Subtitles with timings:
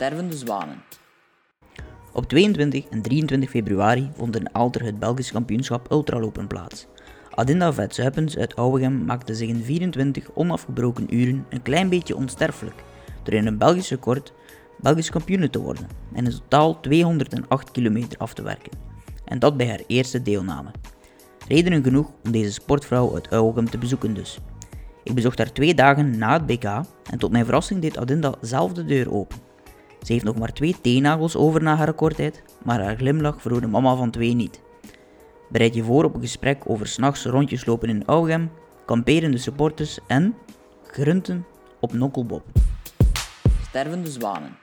[0.00, 0.82] Stervende zwanen.
[2.12, 6.86] Op 22 en 23 februari vond in Alter het Belgisch kampioenschap ultralopen plaats.
[7.30, 12.84] Adinda Vetsuipens uit Ouwegem maakte zich in 24 onafgebroken uren een klein beetje onsterfelijk
[13.22, 14.32] door in een Belgisch record
[14.76, 18.72] Belgisch kampioen te worden en in totaal 208 kilometer af te werken.
[19.24, 20.70] En dat bij haar eerste deelname.
[21.48, 24.38] Redenen genoeg om deze sportvrouw uit Ouwegem te bezoeken dus.
[25.04, 26.64] Ik bezocht haar twee dagen na het BK
[27.10, 29.49] en tot mijn verrassing deed Adinda zelf de deur open.
[30.02, 33.96] Ze heeft nog maar twee teennagels over na haar recordtijd, maar haar glimlach verhoorde mama
[33.96, 34.60] van twee niet.
[35.48, 38.50] Bereid je voor op een gesprek over s'nachts rondjes lopen in Augem,
[38.86, 40.34] kamperende supporters en
[40.86, 41.46] grunten
[41.80, 42.44] op nokkelbob.
[43.68, 44.56] Stervende zwanen.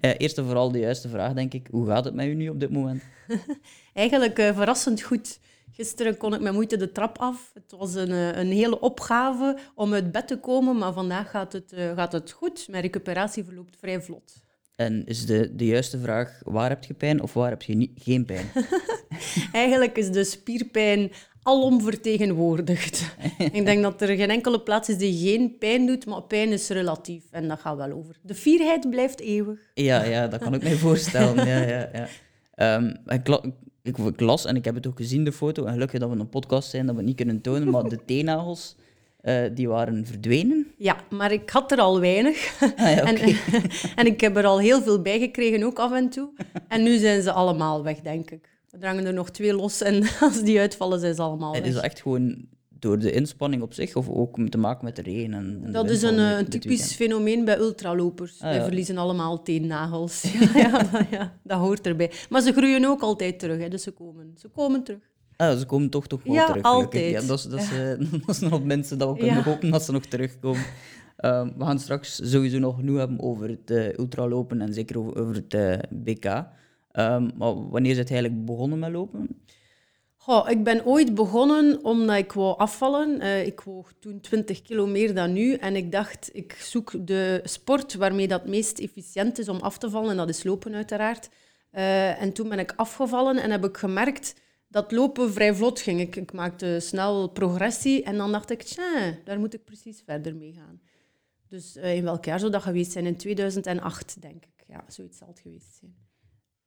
[0.00, 1.68] Eh, eerst en vooral de juiste vraag, denk ik.
[1.70, 3.02] Hoe gaat het met u nu op dit moment?
[3.92, 5.40] Eigenlijk eh, verrassend goed.
[5.72, 7.50] Gisteren kon ik met moeite de trap af.
[7.54, 11.52] Het was een, eh, een hele opgave om uit bed te komen, maar vandaag gaat
[11.52, 12.68] het, eh, gaat het goed.
[12.70, 14.46] Mijn recuperatie verloopt vrij vlot.
[14.76, 17.90] En is de, de juiste vraag, waar heb je pijn of waar heb je niet,
[17.94, 18.46] geen pijn?
[19.52, 21.10] Eigenlijk is de spierpijn
[21.42, 23.14] alom vertegenwoordigd.
[23.52, 26.68] ik denk dat er geen enkele plaats is die geen pijn doet, maar pijn is
[26.68, 28.16] relatief en dat gaat wel over.
[28.22, 29.58] De fierheid blijft eeuwig.
[29.74, 31.46] Ja, ja dat kan ik me voorstellen.
[31.46, 32.08] Ja, ja, ja.
[32.54, 33.40] Ehm, ik,
[33.82, 36.16] ik, ik las, en ik heb het ook gezien, de foto, en gelukkig dat we
[36.16, 38.76] een podcast zijn, dat we het niet kunnen tonen, maar de teennagels,
[39.20, 40.66] eh, die waren verdwenen.
[40.76, 42.36] Ja, maar ik had er al weinig.
[42.76, 43.36] Ah, ja, en,
[44.00, 46.28] en ik heb er al heel veel bij gekregen, ook af en toe.
[46.68, 48.48] En nu zijn ze allemaal weg, denk ik.
[48.80, 51.62] Er hangen er nog twee los en als die uitvallen, zijn ze allemaal weg.
[51.62, 55.02] is dat echt gewoon door de inspanning op zich, of ook te maken met de
[55.02, 55.34] regen?
[55.34, 58.34] En, Dat is een, eh, een typisch fenomeen bij ultralopers.
[58.34, 58.64] Ah, Wij ja.
[58.64, 60.22] verliezen allemaal teennagels.
[60.32, 62.10] Ja, ja, dat- ja, dat hoort erbij.
[62.30, 65.00] Maar ze groeien ook altijd terug, hè, dus ze komen, ze komen terug.
[65.36, 66.62] Ah, ze komen toch toch wel Ja, terug.
[66.62, 67.10] altijd.
[67.10, 69.82] Ja, dat, is, dat, is, eh, dat is nog minste dat we kunnen hopen dat
[69.82, 70.64] ze nog terugkomen.
[71.16, 75.20] Ehm, we gaan straks sowieso nog genoeg hebben over het eh, ultralopen en zeker over,
[75.20, 76.24] over het BK.
[76.92, 79.28] Ehm, maar wanneer is het eigenlijk begonnen met lopen?
[80.28, 83.20] Goh, ik ben ooit begonnen omdat ik wou afvallen.
[83.20, 85.54] Eh, ik woog toen 20 kilo meer dan nu.
[85.54, 89.90] En ik dacht, ik zoek de sport waarmee dat meest efficiënt is om af te
[89.90, 90.10] vallen.
[90.10, 91.28] En dat is lopen uiteraard.
[91.70, 94.34] Eh, en toen ben ik afgevallen en heb ik gemerkt
[94.68, 96.00] dat lopen vrij vlot ging.
[96.00, 98.02] Ik, ik maakte snel progressie.
[98.02, 100.80] En dan dacht ik, tja, daar moet ik precies verder mee gaan.
[101.46, 103.06] Dus eh, in welk jaar zou dat geweest zijn?
[103.06, 104.64] In 2008, denk ik.
[104.66, 105.94] Ja, zoiets zal het geweest zijn.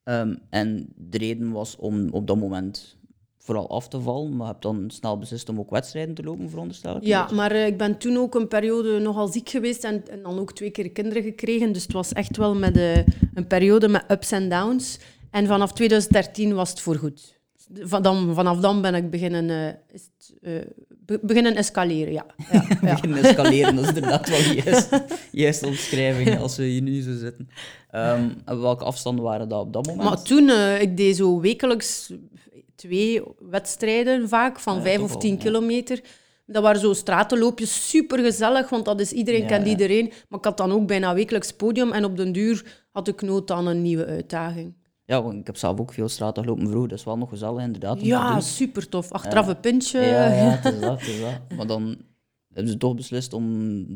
[0.03, 2.99] Ehm, en de reden was om op dat moment
[3.43, 6.49] vooral af te vallen, maar je hebt dan snel beslist om ook wedstrijden te lopen,
[6.49, 7.03] veronderstel ik?
[7.03, 10.39] Ja, maar eh, ik ben toen ook een periode nogal ziek geweest en, en dan
[10.39, 11.71] ook twee keer kinderen gekregen.
[11.71, 12.97] Dus het was echt wel met eh,
[13.33, 14.99] een periode met ups en downs.
[15.31, 17.39] En vanaf 2013 was het voorgoed.
[17.73, 20.33] Van dan, vanaf dan ben ik beginnen, eh, is het,
[21.05, 22.25] be- beginnen escaleren, ja.
[22.51, 22.93] ja, ja.
[22.93, 27.17] beginnen escaleren, dat is inderdaad wel de juiste, juiste omschrijving als we hier nu zo
[27.17, 27.49] zitten.
[27.91, 30.09] Ehm, en welke afstanden waren dat op dat moment?
[30.09, 30.49] Maar toen,
[30.79, 32.13] ik deed zo wekelijks
[32.81, 35.39] twee wedstrijden vaak, van Ja, vijf of wel, tien ja.
[35.39, 36.01] kilometer.
[36.45, 40.11] Dat waren zo stratenloopjes, super gezellig, want dat is, iedereen kent iedereen.
[40.29, 43.51] Maar ik had dan ook bijna wekelijks podium en op den duur had ik nood
[43.51, 44.73] aan een nieuwe uitdaging.
[45.05, 47.63] Ja, want ik heb zelf ook veel straten gelopen vroeger, dat is wel nog gezellig
[47.63, 48.01] inderdaad.
[48.01, 49.11] Ja, super tof.
[49.11, 49.99] Achteraf een pintje.
[49.99, 51.57] Ja, ja, het is dat, het is dat.
[51.57, 51.97] Maar dan
[52.53, 53.45] hebben ze toch beslist om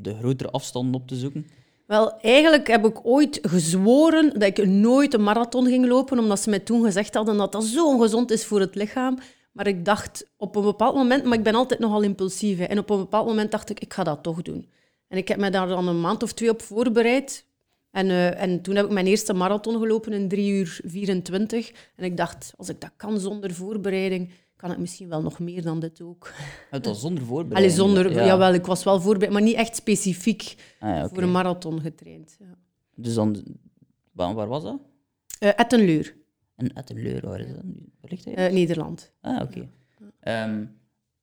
[0.03, 1.47] de grotere afstanden op te zoeken.
[1.85, 6.49] Wel, eigenlijk heb ik ooit gezworen dat ik nooit een marathon ging lopen, omdat ze
[6.49, 9.17] mij toen gezegd hadden dat dat zo ongezond is voor het lichaam.
[9.51, 12.89] Maar ik dacht op een bepaald moment, maar ik ben altijd nogal impulsief, en op
[12.89, 14.69] een bepaald moment dacht ik, ik ga dat toch doen.
[15.07, 17.45] En ik heb me daar dan een maand of twee op voorbereid.
[17.91, 21.71] En, eh, en toen heb ik mijn eerste marathon gelopen in 3 uur 24.
[21.95, 25.61] En ik dacht, als ik dat kan zonder voorbereiding, kan ik misschien wel nog meer
[25.61, 26.31] dan dit ook.
[26.69, 27.73] Het was zonder Allee, voorbereiding.
[27.73, 28.25] zonder, ja.
[28.25, 32.35] jawel, ik was wel voorbereid, maar niet echt specifiek Ah, ja, voor een marathon getraind.
[32.39, 32.57] Ja.
[32.95, 33.43] Dus dan,
[34.11, 34.79] waar, waar was dat?
[35.39, 36.15] Eh, Ettenleur,
[36.57, 37.63] In Ettenleur, waar is dat?
[38.01, 38.33] Waar ligt hij?
[38.35, 39.11] eh, Nederland.
[39.21, 39.69] Ah, oké.
[40.19, 40.65] Ehm,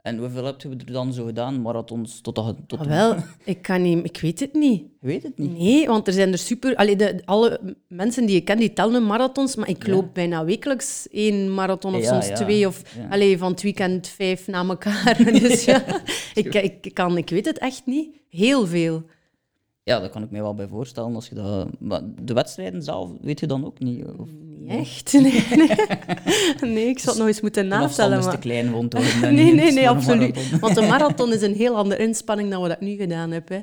[0.02, 2.56] en hoeveel heb je er dan zo gedaan, marathons, tot dat...
[2.66, 4.80] Tot Ah, wel, ik, kan niet, ik weet het niet.
[5.00, 5.58] Je weet het niet.
[5.58, 6.74] Nee, want er zijn er super...
[6.76, 9.92] Allee, de, alle mensen die ik ken, die tellen marathons, maar ik Ja.
[9.92, 12.34] loop bijna wekelijks één marathon of Ja, soms ja.
[12.34, 12.66] twee.
[12.66, 15.16] Of allee, van het weekend vijf na elkaar.
[15.40, 15.84] Dus ja,
[16.34, 18.16] ik, ik, kan, ik weet het echt niet.
[18.28, 19.02] Heel veel.
[19.84, 21.14] Ja, dat kan ik me wel bij voorstellen.
[21.14, 21.68] Als je dat...
[21.78, 24.04] Maar de wedstrijden zelf weet je dan ook niet?
[24.16, 25.12] Of Niet echt.
[25.12, 25.68] Nee, nee.
[26.74, 28.18] nee ik zou het nog eens moeten afstand natellen.
[28.18, 28.38] is te Maar...
[28.38, 28.90] klein
[29.20, 30.58] en Nee, nee, nee, voor een absoluut.
[30.60, 33.48] Want een marathon is een heel andere inspanning dan wat ik nu gedaan heb.
[33.48, 33.60] Hè.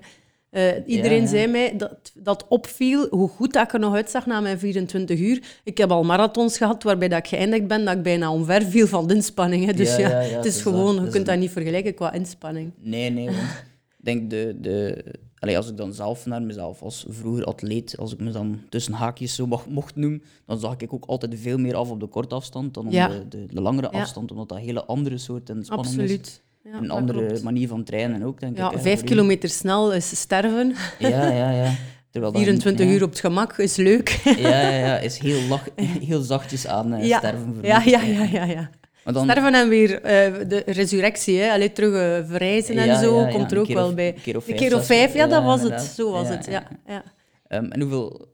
[0.50, 1.28] Eh, iedereen Ja.
[1.28, 5.20] zei mij dat dat opviel, hoe goed dat ik er nog uitzag na mijn 24
[5.20, 5.44] uur.
[5.64, 8.88] Ik heb al marathons gehad waarbij dat ik geëindigd ben dat ik bijna omver viel
[8.88, 9.66] van de inspanning.
[9.66, 9.74] Hè.
[9.74, 11.94] Dus Ja, ja, ja, ja, het is dus gewoon, je dus kunt dat niet vergelijken
[11.94, 12.72] qua inspanning.
[12.82, 15.04] Nee, nee, want ik denk de, de
[15.40, 18.94] allee, als ik dan zelf naar mezelf als vroeger atleet, als ik me dan tussen
[18.94, 22.08] haakjes zo mag, mocht noemen, dan zag ik ook altijd veel meer af op de
[22.08, 23.08] korte afstand dan op Ja.
[23.08, 24.02] de, de, de langere Ja.
[24.02, 26.00] afstand, omdat dat een hele andere soort en spanning is.
[26.00, 26.42] Absoluut.
[26.64, 27.44] Ja, een andere klopt.
[27.44, 28.80] manier van trainen ook, denk ik.
[28.80, 30.76] Vijf kilometer snel is sterven.
[31.00, 31.74] Ja, ja, ja.
[32.12, 32.92] Terwijl dat- 24 ja.
[32.92, 34.10] uur op het gemak is leuk.
[34.24, 35.68] Ja, ja, ja, is heel, lach,
[36.10, 38.70] heel zachtjes aan eh, sterven voor ja, ja, ja, ja, ja.
[39.04, 41.52] Dan, Sterven en weer eh, de resurrectie, hè.
[41.52, 44.08] Allee, terug eh, verrijzen en Ja, zo, ja, komt er ook wel of- bij.
[44.16, 45.82] een keer of vijf, keer of zes, vijf, ja, dat was het.
[45.82, 47.04] Zo was het, ja, ja.
[47.48, 48.28] Ehm, en hoeveel,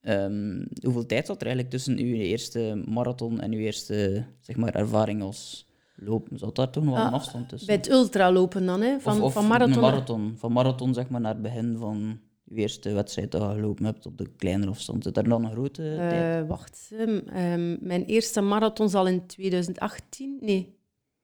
[0.00, 4.74] ehm, hoeveel tijd zat er eigenlijk tussen uw eerste marathon en uw eerste zeg maar,
[4.74, 6.38] ervaring als lopen?
[6.38, 7.66] Zat daar toch nog wel een Ah, afstand tussen?
[7.66, 8.98] Bij het ultralopen dan, hè.
[9.00, 9.80] Van, of, of van marathon.
[9.80, 10.34] marathon.
[10.38, 12.18] Van marathon zeg maar, naar het begin van
[12.54, 15.04] eerste wedstrijd dat je gelopen hebt op de kleinere afstand.
[15.04, 16.42] Zit daar dan een grote tijd?
[16.42, 20.78] Eh, wacht, ehm, mijn eerste marathon zal in 2018, nee,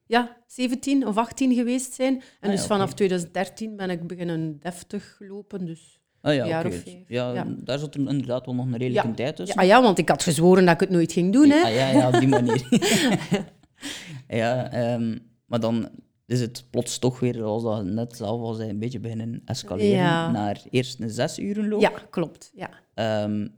[0.06, 2.14] ja, 17 of 18 geweest zijn.
[2.14, 2.94] En Ah, ja, dus vanaf oké.
[2.96, 5.66] 2013 ben ik beginnen deftig gelopen.
[5.66, 6.00] Dus.
[6.20, 6.74] Ah ja, een jaar oké.
[6.76, 7.46] of vijf, Ja, ja.
[7.58, 9.14] daar zat er inderdaad wel nog een redelijke Ja.
[9.14, 9.56] tijd tussen.
[9.58, 11.50] Ah ja, want ik had gezworen dat ik het nooit ging doen.
[11.50, 11.62] Hè.
[11.62, 12.68] Ah, ja, ja, op die manier.
[14.28, 15.88] ja, ehm, maar dan
[16.26, 19.96] is het plots toch weer, zoals dat net zelf al zei, een beetje beginnen escaleren
[19.98, 20.30] Ja.
[20.30, 21.80] naar eerst een zes uren loop.
[21.80, 22.52] Ja, klopt.
[22.54, 22.70] Ja.
[22.94, 23.48] Ehm,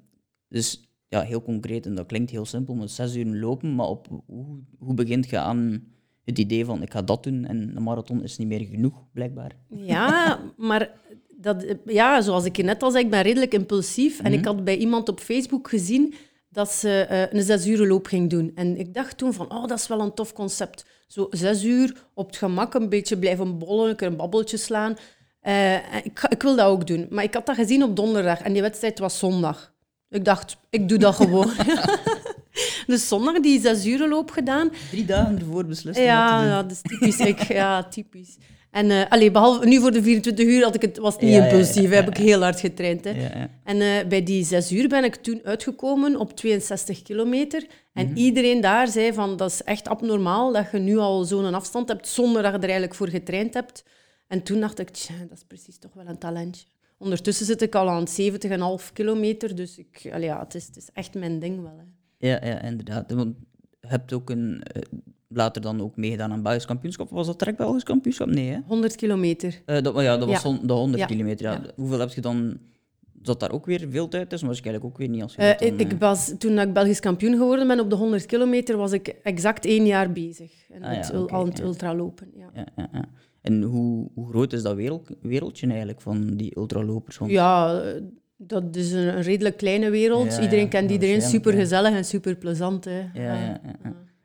[0.48, 4.22] dus ja, heel concreet, en dat klinkt heel simpel, maar zes uur lopen, maar op,
[4.26, 5.84] hoe, hoe begint je aan
[6.24, 9.56] het idee van ik ga dat doen en een marathon is niet meer genoeg, blijkbaar?
[9.68, 10.90] Ja, maar
[11.36, 14.18] dat, ja, zoals ik je net al zei, ik ben redelijk impulsief.
[14.20, 14.38] En Mhm.
[14.38, 16.14] ik had bij iemand op Facebook gezien
[16.48, 18.52] dat ze eh, een zes uur loop ging doen.
[18.54, 20.86] En ik dacht toen van, oh, dat is wel een tof concept.
[21.06, 24.96] Zo zes uur op het gemak een beetje blijven bollen, een keer een babbeltje slaan.
[25.40, 25.74] Eh,
[26.04, 27.06] ik, ik wil dat ook doen.
[27.10, 29.72] Maar ik had dat gezien op donderdag en die wedstrijd was zondag.
[30.10, 31.50] Ik dacht, ik doe dat gewoon.
[32.86, 34.70] dus zondag die zes uur loop gedaan.
[34.90, 35.92] Drie dagen ervoor doen.
[35.92, 37.18] ja, dat is typisch.
[37.18, 38.36] Ik, ja, typisch.
[38.78, 41.30] En uh, allee, behalve nu voor de 24 uur had ik het, was het niet
[41.32, 41.90] Ja, ja, ja, impulsief.
[41.90, 43.04] ja, heb ik heel hard getraind.
[43.04, 43.10] Hè.
[43.10, 43.50] Ja, ja.
[43.64, 47.66] En uh, bij die zes uur ben ik toen uitgekomen op 62 kilometer.
[47.92, 48.16] En Mhm.
[48.16, 52.08] iedereen daar zei van, dat is echt abnormaal dat je nu al zo'n afstand hebt
[52.08, 53.84] zonder dat je er eigenlijk voor getraind hebt.
[54.28, 56.64] En toen dacht ik, tja, dat is precies toch wel een talentje.
[56.98, 60.88] Ondertussen zit ik al aan 70,5 kilometer, dus ik, allee, ja, het, is, het is
[60.92, 61.76] echt mijn ding wel.
[61.78, 62.28] Hè.
[62.28, 63.12] Ja, ja, inderdaad.
[63.12, 63.34] Want
[63.80, 64.82] je hebt ook een, eh,
[65.28, 67.10] later dan ook meegedaan aan Belgisch kampioenschap.
[67.10, 68.28] Was dat direct Belgisch kampioenschap?
[68.28, 68.58] Nee, hè?
[68.66, 69.62] 100 kilometer.
[69.64, 70.58] Eh, dat, maar ja, dat was Ja.
[70.62, 71.06] de 100 Ja.
[71.06, 71.50] kilometer.
[71.50, 71.60] Ja.
[71.76, 72.58] Hoeveel heb je dan...
[73.22, 74.48] Zat daar ook weer veel tijd tussen?
[74.48, 77.00] Waarschijnlijk ook weer niet als je Eh, dat dan, ik eh, was, toen ik Belgisch
[77.00, 80.52] kampioen geworden ben op de 100 kilometer, was ik exact één jaar bezig.
[80.70, 82.30] En Ah al het ultralopen.
[82.34, 82.50] Ja.
[82.54, 83.04] Ja, ja, ja.
[83.40, 87.18] En hoe, hoe groot is dat wereld, wereldje eigenlijk van die ultralopers?
[87.26, 87.82] Ja,
[88.36, 90.38] dat is een, redelijk kleine wereld.
[90.42, 92.84] Iedereen kent iedereen, super gezellig en super plezant.
[92.84, 92.98] Hè.
[92.98, 93.60] Ja, ja,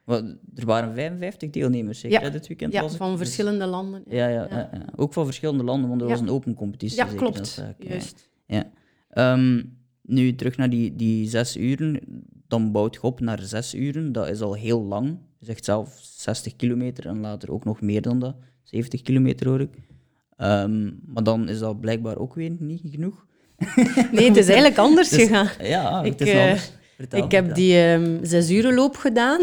[0.06, 2.30] er waren 55 deelnemers zeker Ja.
[2.30, 2.74] dit weekend?
[2.74, 2.90] Ja, ik?
[2.90, 4.04] van Dus- verschillende landen.
[4.08, 4.70] Ja, ja, ja.
[4.96, 6.98] ook van verschillende landen, want er was een open competitie.
[6.98, 7.56] Ja, zeker, klopt.
[7.56, 7.90] dat ik, ja.
[7.90, 8.30] Juist.
[8.46, 8.72] Ja.
[9.10, 9.64] Ehm,
[10.02, 12.00] nu terug naar die, die zes uren,
[12.48, 14.12] dan bouwt je op naar zes uren.
[14.12, 15.18] Dat is al heel lang.
[15.40, 18.36] Je zegt zelf 60 kilometer en later ook nog meer dan dat.
[18.64, 19.70] 70 kilometer hoor ik.
[20.38, 23.26] Ehm, maar dan is dat blijkbaar ook weer niet genoeg.
[24.12, 25.48] Nee, het is eigenlijk anders Dus- gegaan.
[25.68, 26.72] Ja, Ik, het is eh, anders.
[26.96, 29.42] Vertel, Ik heb die ehm zes uren loop gedaan.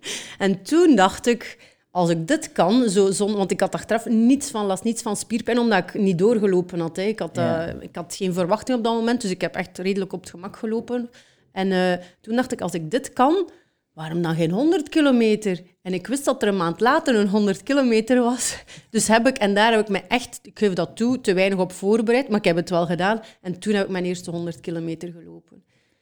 [0.38, 1.58] En toen dacht ik,
[1.90, 5.16] als ik dit kan, zo, zon, want ik had achteraf niets van last, niets van
[5.16, 6.96] spierpijn, omdat ik niet doorgelopen had.
[6.96, 7.02] Hè.
[7.02, 7.66] Ik, had Ja.
[7.66, 10.30] eh, ik had geen verwachting op dat moment, dus ik heb echt redelijk op het
[10.30, 11.10] gemak gelopen.
[11.52, 13.50] En eh, toen dacht ik, als ik dit kan,
[13.92, 15.60] waarom dan geen 100 kilometer?
[15.82, 18.56] En ik wist dat er een maand later een 100 kilometer was.
[18.90, 21.58] Dus heb ik, en daar heb ik me echt, ik geef dat toe, te weinig
[21.58, 23.20] op voorbereid, maar ik heb het wel gedaan.
[23.40, 25.59] En toen heb ik mijn eerste 100 kilometer gelopen.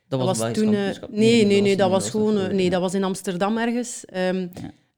[0.08, 0.48] Dat was, toen.
[0.48, 1.10] eh, kampioenschap?
[1.10, 2.38] nee, nee, nee, dat was gewoon.
[2.38, 4.04] eh, Nee, dat was in Amsterdam ergens.
[4.04, 4.46] Ehm,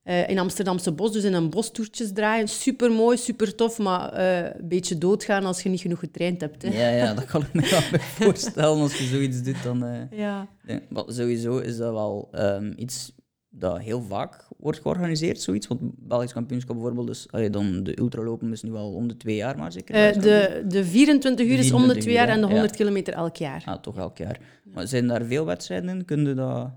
[0.03, 2.49] eh, in Amsterdamse bos, dus in een bostoertjes draaien.
[2.49, 6.63] Super mooi, super tof, maar een beetje doodgaan als je niet genoeg getraind hebt.
[6.63, 6.69] Hè.
[6.69, 8.81] Ja, ja, dat kan ik me wel voorstellen.
[8.81, 10.09] Als je zoiets doet, dan...
[10.11, 10.49] Ja.
[10.67, 13.13] Nee, maar sowieso is dat wel ehm, iets
[13.51, 15.67] dat heel vaak wordt georganiseerd, zoiets.
[15.67, 19.37] Want Belgisch kampioenschap bijvoorbeeld, dus, allee, dan de ultralopen is nu wel om de twee
[19.37, 19.95] jaar, maar zeker.
[19.95, 22.53] Eh, de, de 24 uur is om de 24 twee jaar en de ja.
[22.53, 23.63] 100 kilometer elk jaar.
[23.67, 24.41] Ah, toch elk jaar.
[24.65, 26.05] Maar zijn daar veel wedstrijden in?
[26.05, 26.71] Kun je dat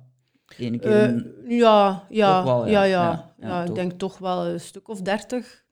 [0.57, 0.91] ene keer...
[0.91, 2.83] Eh, ja, ja, wel, ja, ja.
[2.83, 5.63] ja, Ja, ja, ja, ik denk toch wel een stuk of 30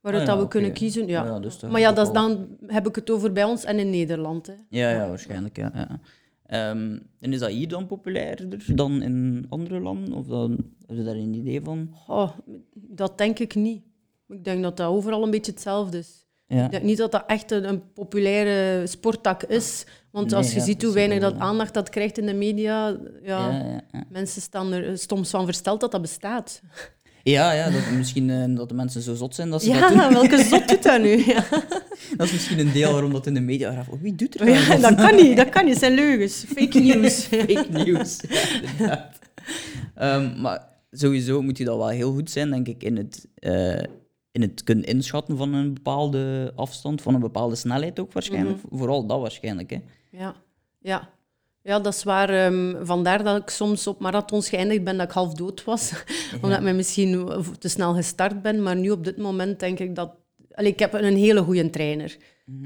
[0.00, 1.06] waaruit Ah, dat ja, we kunnen kiezen.
[1.06, 1.24] Ja.
[1.24, 3.90] Ja, dus maar ja, dat is dan heb ik het over bij ons en in
[3.90, 4.46] Nederland.
[4.46, 4.54] Hè.
[4.68, 6.00] Ja, ja, waarschijnlijk, ja.
[6.46, 10.12] Ehm, en is dat hier dan populairder dan in andere landen?
[10.12, 10.50] Of dan,
[10.86, 11.94] heb je daar een idee van?
[12.06, 12.30] Oh,
[12.74, 13.82] dat denk ik niet.
[14.28, 16.26] Ik denk dat dat overal een beetje hetzelfde is.
[16.46, 16.64] Ja.
[16.64, 19.86] Ik denk niet dat dat echt een, een populaire sporttak is.
[20.10, 22.88] Want Nee, als je ja, ziet hoe weinig dat aandacht dat krijgt in de media,
[23.22, 24.04] ja, Ja, ja, ja.
[24.08, 26.62] mensen staan er soms van versteld dat dat bestaat.
[27.30, 29.88] Ja, ja dat, misschien eh, dat de mensen zo zot zijn dat ze dat Ja,
[29.88, 30.12] doen.
[30.12, 31.24] welke zot doet dat nu?
[31.34, 31.44] Ja.
[32.16, 33.88] Dat is misschien een deel waarom dat in de media gaat.
[33.88, 34.80] Oh, wie doet er Oh ja, nou?
[34.80, 35.72] dat kan niet, dat kan niet.
[35.72, 36.44] Dat zijn leugens.
[36.54, 37.24] Fake news.
[37.30, 38.20] Fake news.
[38.78, 39.10] Ja.
[39.94, 43.82] Ehm, maar sowieso moet je dat wel heel goed zijn, denk ik, in het, eh,
[44.32, 48.56] in het kunnen inschatten van een bepaalde afstand, van een bepaalde snelheid ook waarschijnlijk.
[48.62, 48.76] Mhm.
[48.76, 49.78] Vooral dat waarschijnlijk, hè.
[50.10, 50.34] Ja,
[50.78, 51.08] ja.
[51.66, 52.30] Ja dat is waar.
[52.30, 55.92] ehm, vandaar dat ik soms op marathons geëindigd ben dat ik half dood was.
[56.42, 58.62] Omdat ik misschien te snel gestart ben.
[58.62, 60.10] Maar nu op dit moment denk ik dat...
[60.52, 62.16] Allee, ik heb een hele goede trainer.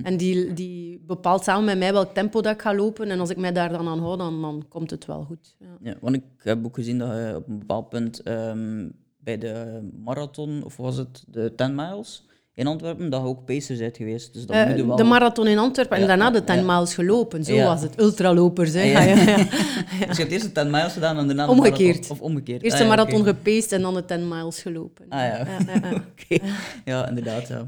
[0.02, 3.10] En die, die bepaalt samen met mij welk tempo dat ik ga lopen.
[3.10, 5.56] En als ik mij daar dan aan hou, dan, dan komt het wel goed.
[5.58, 5.76] Ja.
[5.80, 8.88] Ja, want ik heb ook gezien dat je op een bepaald punt ehm,
[9.18, 12.28] bij de marathon, of was het de 10 miles
[12.60, 14.32] in Antwerpen, dat je ook pacer bent geweest.
[14.34, 14.96] Dus dat moet je wel...
[14.96, 16.62] De marathon in Antwerpen en daarna de 10 ja.
[16.62, 17.44] miles gelopen.
[17.44, 18.00] Zo was het.
[18.00, 18.82] Ultralopers, hè.
[20.06, 21.94] Dus je hebt eerst de 10 miles gedaan en daarna de Omgekeerd.
[21.94, 22.16] marathon.
[22.16, 22.62] Of omgekeerd.
[22.62, 25.06] Eerst Ah, de marathon gepaced en dan de 10 miles gelopen.
[25.08, 25.46] Ah ja.
[26.10, 26.44] Oké.
[26.84, 27.48] Ja, inderdaad.
[27.48, 27.66] Ja.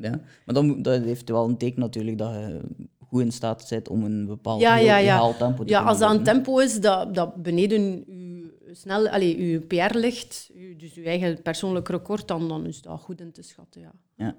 [0.00, 0.10] Ja.
[0.44, 2.60] Maar dan, dat heeft wel een teken natuurlijk dat je
[3.08, 5.32] goed in staat bent om een bepaald Ja, ja, ja.
[5.38, 8.27] tempo te Ja, als dat een tempo is dat, dat beneden je,
[8.72, 13.20] snel, allez, uw PR ligt, dus je eigen persoonlijk record, dan, dan is dat goed
[13.20, 13.80] in te schatten.
[13.80, 13.92] Ja.
[14.16, 14.36] Ja.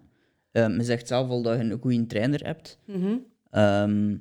[0.52, 2.80] Ehm, je zegt zelf al dat je een goede trainer hebt.
[2.86, 3.18] Mhm.
[3.50, 4.18] Ehm,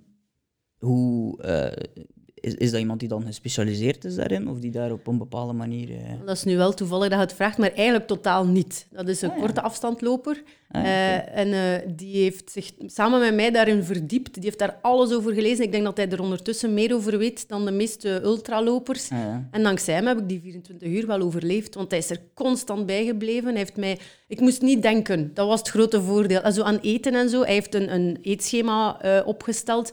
[0.79, 2.05] hoe, eh,
[2.41, 4.49] is, is dat iemand die dan gespecialiseerd is daarin?
[4.49, 5.91] Of die daar op een bepaalde manier...
[5.91, 8.87] eh, Dat is nu wel toevallig dat je het vraagt, maar eigenlijk totaal niet.
[8.91, 9.43] Dat is een Ah, ja.
[9.43, 10.43] korte afstandloper.
[10.71, 14.35] Ah, ja, Eh, en eh, die heeft zich samen met mij daarin verdiept.
[14.35, 15.65] Die heeft daar alles over gelezen.
[15.65, 19.11] Ik denk dat hij er ondertussen meer over weet dan de meeste ultralopers.
[19.11, 19.49] ah, ja.
[19.51, 22.87] En dankzij hem heb ik die 24 uur wel overleefd, want hij is er constant
[22.87, 23.49] bij gebleven.
[23.49, 23.99] Hij heeft mij...
[24.29, 26.41] Ik moest niet denken, dat was het grote voordeel.
[26.41, 29.93] En zo aan eten en zo, hij heeft een, een eetschema eh, opgesteld.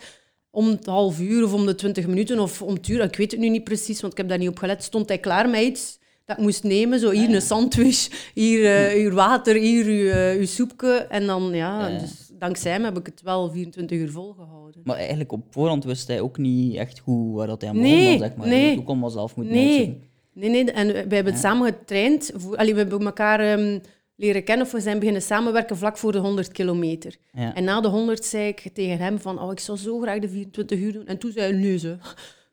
[0.55, 3.31] Om het half uur of om de 20 minuten of om het uur, ik weet
[3.31, 5.62] het nu niet precies, want ik heb daar niet op gelet, stond hij klaar met
[5.62, 7.00] iets dat ik moest nemen.
[7.00, 10.91] Zo hier een sandwich, hier eh, uw water, hier uw, eh, uw soepje.
[11.09, 12.00] En dan, ja, Ja.
[12.00, 14.81] dus dankzij hem heb ik het wel 24 uur volgehouden.
[14.83, 18.03] Maar eigenlijk op voorhand wist hij ook niet echt goed waar dat hij aan Nee,
[18.03, 18.47] begon, zeg maar.
[18.47, 18.75] nee.
[18.75, 20.03] Hoe kon hij zelf moeten Nee, uitzoeken.
[20.33, 20.71] nee, nee.
[20.71, 22.31] En we hebben het samen getraind.
[22.55, 23.79] Allee, we hebben elkaar ehm,
[24.15, 27.15] leren kennen of we zijn beginnen samenwerken vlak voor de 100 kilometer.
[27.31, 27.55] Ja.
[27.55, 30.29] En na de 100 zei ik tegen hem van, oh, ik zou zo graag de
[30.29, 31.07] 24 uur doen.
[31.07, 31.98] En toen zei hij, nee, ze.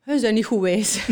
[0.03, 1.07] Hij zijn niet goed wijs.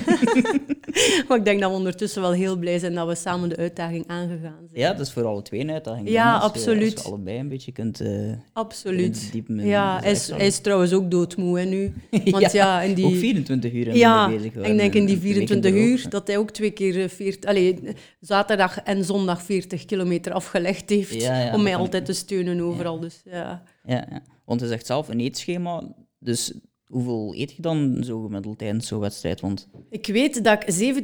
[1.28, 4.04] maar ik denk dat we ondertussen wel heel blij zijn dat we samen de uitdaging
[4.06, 4.80] aangegaan zijn.
[4.80, 6.08] Ja, dat is voor alle twee een uitdaging.
[6.08, 6.94] Ja, je- absoluut.
[6.94, 8.00] Als je allebei een beetje kunt...
[8.00, 9.28] eh, Absoluut.
[9.32, 10.36] Diepen in Ja, hij is, zijstal.
[10.36, 11.92] hij is trouwens ook doodmoe hè, nu.
[12.30, 13.04] Want ja, in die...
[13.06, 15.84] Ook 24 uur Ja, bezig ik waren denk in die de weken 24 erop.
[15.86, 17.78] uur dat hij ook twee keer eh, 40, allee,
[18.20, 22.60] zaterdag en zondag 40 kilometer afgelegd heeft Ja, ja, om mij dat altijd te steunen
[22.60, 23.00] overal.
[23.00, 23.62] Dus, ja.
[23.84, 24.22] Ja, ja.
[24.44, 25.82] Want hij zegt zelf een eetschema.
[26.18, 26.52] Dus
[26.90, 29.40] hoeveel eet je dan zo gemiddeld tijdens zo'n wedstrijd?
[29.40, 30.94] Want Ik weet dat ik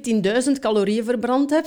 [0.44, 1.66] 17.000 calorieën verbrand heb.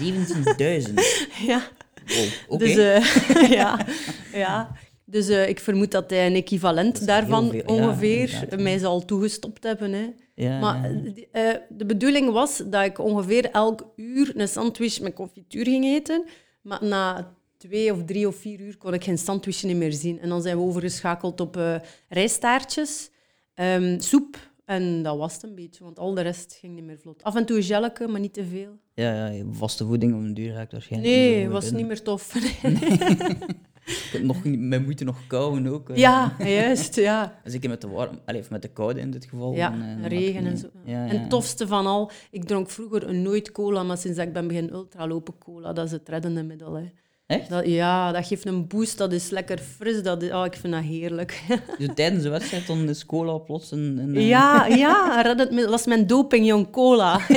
[0.00, 0.94] 17.000.
[1.50, 1.62] ja.
[2.06, 2.64] Wow, oké.
[2.64, 3.86] Dus, eh, ja,
[4.32, 4.76] ja.
[5.04, 9.92] Dus eh, ik vermoed dat hij een equivalent daarvan veel, ongeveer mij zal toegestopt hebben.
[9.92, 10.06] Hè.
[10.34, 10.90] ja, Maar
[11.32, 16.24] eh, de bedoeling was dat ik ongeveer elk uur een sandwich met confituur ging eten.
[16.62, 20.20] Maar na twee of drie of vier uur kon ik geen sandwich niet meer zien.
[20.20, 23.10] En dan zijn we overgeschakeld op rijstaartjes,
[23.54, 24.50] ehm, soep.
[24.64, 27.22] En dat was het een beetje, want al de rest ging niet meer vlot.
[27.22, 28.78] Af en toe jelleke, maar niet te veel.
[28.94, 32.34] ja, ja, vaste voeding op een duur raakt waarschijnlijk Nee, was niet meer tof.
[33.84, 35.90] Ik heb nog, niet- met moeite nog kauwen ook.
[35.90, 35.96] eh.
[35.96, 37.38] ja, juist, ja.
[37.44, 39.54] Zeker met de, warm, allee, of met de koude in dit geval.
[39.54, 40.66] Ja, eh, heb regen en zo.
[40.84, 44.32] Ja, En het tofste van al, ik dronk vroeger nooit cola, maar sinds dat ik
[44.32, 46.72] ben beginnen ultralopen cola, dat is het reddende middel.
[46.74, 46.84] Hè.
[47.26, 47.48] Echt?
[47.48, 50.72] Dat, ja, dat geeft een boost, dat is lekker fris, dat is, oh, ik vind
[50.72, 51.42] dat heerlijk.
[51.78, 53.98] Dus tijdens de wedstrijd dan is cola plots een...
[53.98, 55.22] een ja, ja.
[55.34, 57.20] Dat is mijn doping, jong, cola.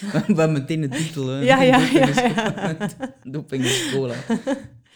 [0.00, 1.26] We hebben meteen de titel.
[1.26, 1.40] hè.
[1.40, 2.76] Ja, ja, ja,
[3.22, 4.14] Doping is cola.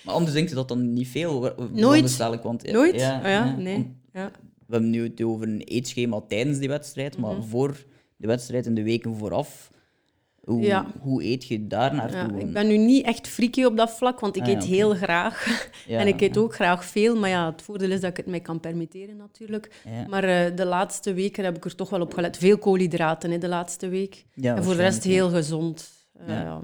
[0.05, 1.41] Maar anders denkt je dat dan niet veel?
[1.73, 2.17] Nooit.
[2.43, 2.95] want, ja, Nooit?
[3.01, 3.97] Ja, want nee.
[4.13, 4.31] Ja.
[4.67, 7.43] We hebben nu het over een eetschema tijdens die wedstrijd, maar Mhm.
[7.43, 7.85] voor
[8.17, 9.71] de wedstrijd en de weken vooraf,
[10.45, 10.87] hoe, Ja.
[11.01, 12.39] hoe eet je daar naartoe?
[12.39, 14.95] Ja, ik ben nu niet echt freaky op dat vlak, want ik Ah, eet heel
[14.95, 15.47] graag.
[15.89, 18.41] En ik eet ook graag veel, maar ja, het voordeel is dat ik het mij
[18.41, 19.83] kan permitteren natuurlijk.
[20.09, 22.37] Maar eh, de laatste weken heb ik er toch wel op gelet.
[22.37, 24.25] Veel koolhydraten hè, de laatste week.
[24.41, 25.91] En voor de rest heel gezond.
[26.27, 26.61] Eh, Ja.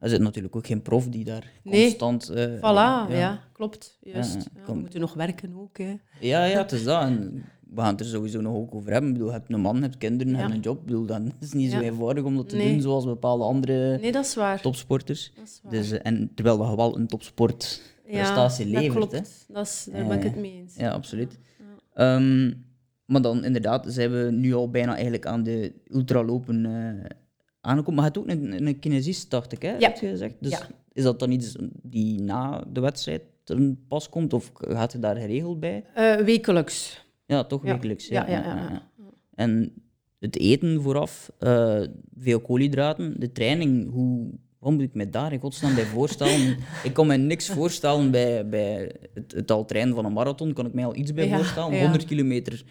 [0.00, 1.82] Er zit natuurlijk ook geen prof die daar Nee.
[1.82, 2.28] constant...
[2.28, 3.98] eh, Voilà, ja, klopt.
[4.02, 4.36] Juist.
[4.66, 5.78] We moeten nog werken ook.
[5.78, 5.94] Hè.
[6.20, 7.02] Ja, ja, het is dat.
[7.02, 9.08] En we gaan het er sowieso nog ook over hebben.
[9.10, 10.42] Ik bedoel, je hebt een man, je hebt kinderen, je Ja.
[10.44, 10.78] hebt een job.
[10.80, 12.70] Ik bedoel, dan is het niet zo eenvoudig om dat te Nee.
[12.72, 14.60] doen zoals bepaalde andere Nee, dat is waar.
[14.60, 15.32] topsporters.
[15.36, 15.72] Dat is waar.
[15.72, 19.00] Dus, eh, en terwijl dat je wel een topsportprestatie ja, levert.
[19.00, 19.18] Dat Hè?
[19.18, 19.44] klopt.
[19.48, 20.76] Dat is, daar ben ik Eh, het mee eens.
[20.76, 21.38] Ja, absoluut.
[21.94, 22.52] Ehm,
[23.04, 27.10] maar dan inderdaad zijn we nu al bijna eigenlijk aan de ultralopen eh,
[27.60, 27.96] aankomt.
[27.96, 29.70] Maar je hebt ook een, een kinesist, dacht ik, hè?
[29.72, 29.88] Ja.
[29.88, 30.34] Heb je gezegd?
[30.40, 30.66] Dus Ja.
[30.92, 34.32] is dat dan iets die na de wedstrijd ten pas komt?
[34.32, 35.84] Of gaat je daar geregeld bij?
[35.94, 37.04] Eh, wekelijks.
[37.32, 38.08] Ja, toch wekelijks.
[38.08, 38.90] Ja, ja.
[39.34, 39.72] En
[40.18, 41.80] het eten vooraf, eh,
[42.18, 46.56] veel koolhydraten, de training, hoe, wat moet ik me daar in godsnaam bij voorstellen?
[46.88, 50.66] ik kan me niks voorstellen bij, bij het, het al trainen van een marathon, kan
[50.66, 51.74] ik mij al iets bij voorstellen.
[51.74, 51.80] ja.
[51.82, 52.62] 100 kilometer,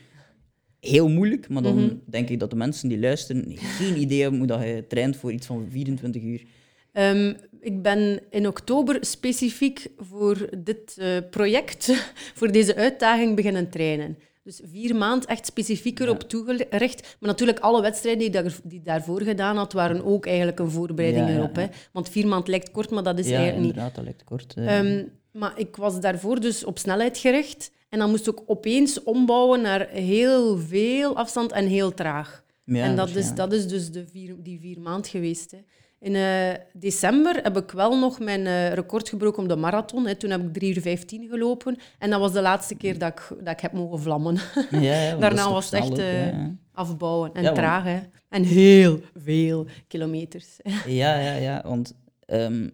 [0.80, 1.96] heel moeilijk, maar dan Mhm.
[2.06, 5.32] denk ik dat de mensen die luisteren geen idee hebben hoe dat je traint voor
[5.32, 6.44] iets van 24 uur.
[6.92, 11.86] Ehm, ik ben in oktober specifiek voor dit eh, project,
[12.38, 14.18] voor deze uitdaging beginnen trainen.
[14.44, 17.18] Dus vier maanden echt specifiek erop toegericht.
[17.20, 21.26] Maar natuurlijk, alle wedstrijden die, daar, die daarvoor gedaan had, waren ook eigenlijk een voorbereiding
[21.28, 21.56] Ja, ja, erop.
[21.56, 21.66] Hè.
[21.92, 23.70] Want vier maanden lijkt kort, maar dat is ja, eigenlijk niet.
[23.70, 24.54] inderdaad, dat lijkt kort.
[24.54, 24.78] eh.
[24.80, 27.72] Ehm, maar ik was daarvoor dus op snelheid gericht.
[27.90, 32.44] En dan moest ik opeens ombouwen naar heel veel afstand en heel traag.
[32.66, 33.34] Ja, en dat dus is, ja.
[33.34, 35.52] dat is dus de vier, die vier maand geweest.
[35.52, 35.58] Hè.
[36.02, 40.06] In eh, december heb ik wel nog mijn eh, record gebroken op de marathon.
[40.06, 40.16] Hè.
[40.16, 41.78] Toen heb ik 3 uur 15 gelopen.
[42.00, 44.38] En dat was de laatste keer dat ik, dat ik heb mogen vlammen.
[44.72, 46.56] Ja, ja, Daarna was het echt eh, ja.
[46.74, 47.84] afbouwen en traag.
[47.84, 48.00] Hè.
[48.30, 50.58] En heel veel kilometers.
[50.86, 51.94] Ja, ja, ja, want
[52.26, 52.70] ehm,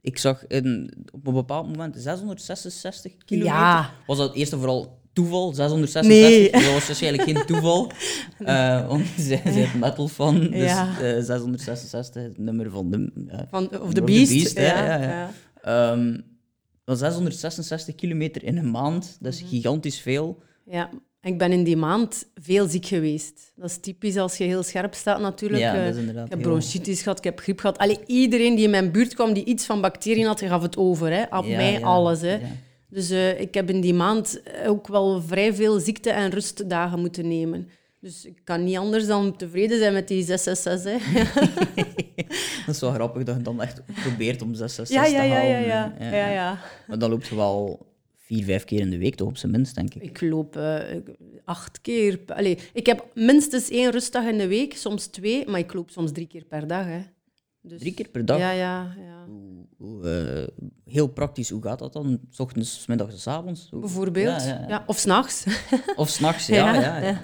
[0.00, 3.56] ik zag in, op een bepaald moment 666 kilometer.
[3.58, 3.90] Ja.
[4.06, 6.06] Was dat eerst en vooral toeval, 666?
[6.30, 6.50] Nee.
[6.64, 7.90] Dat was waarschijnlijk geen toeval.
[8.38, 10.88] Eh want zij zijn metal fan, dus Ja.
[11.00, 13.10] eh, 666, het nummer van de...
[13.50, 14.56] Van, of de The Beast.
[14.58, 15.02] Ja, ja, ja.
[15.02, 15.30] ja.
[15.62, 16.18] Ehm,
[16.84, 19.48] dat 666 kilometer in een maand, dat is Mhm.
[19.50, 20.42] gigantisch veel.
[20.64, 20.90] Ja,
[21.22, 23.52] ik ben in die maand veel ziek geweest.
[23.56, 25.62] Dat is typisch als je heel scherp staat natuurlijk.
[25.62, 27.78] Ja, Eh, dat is inderdaad ik heb heel- bronchitis gehad, ik heb griep gehad.
[27.78, 31.10] Allee, iedereen die in mijn buurt kwam die iets van bacteriën had, gaf het over.
[31.12, 31.22] Hè.
[31.38, 32.20] Op mij alles.
[32.20, 32.38] Hè.
[32.92, 32.96] Ja.
[32.96, 37.28] Dus eh, ik heb in die maand ook wel vrij veel ziekte- en rustdagen moeten
[37.28, 37.68] nemen.
[38.00, 41.12] Dus ik kan niet anders dan tevreden zijn met die 666.
[41.12, 41.22] Hè.
[42.66, 45.58] Dat is wel grappig dat je dan echt probeert om 666 Ja, ja, te ja,
[45.58, 46.10] ja, halen.
[46.10, 46.16] ja.
[46.16, 46.58] ja, ja.
[46.86, 49.74] Maar dan loopt je wel vier, vijf keer in de week toch, op zijn minst,
[49.74, 50.02] denk ik.
[50.02, 50.78] Ik loop eh,
[51.44, 52.20] acht keer.
[52.26, 56.12] Allee, ik heb minstens één rustdag in de week, soms twee, maar ik loop soms
[56.12, 56.84] drie keer per dag.
[56.84, 57.00] Hè.
[57.60, 58.38] Dus, Drie keer per dag?
[58.38, 59.26] Ja, ja, ja.
[59.82, 60.08] Hoe-
[60.56, 62.20] eh, heel praktisch, hoe gaat dat dan?
[62.30, 63.68] S ochtends, 's middags en 's avonds?
[63.70, 64.42] Bijvoorbeeld.
[64.44, 64.84] Ja, Ja, ja.
[64.86, 65.44] Of s'nachts.
[65.96, 66.74] Of s'nachts, ja.
[66.74, 67.18] Ja, ja.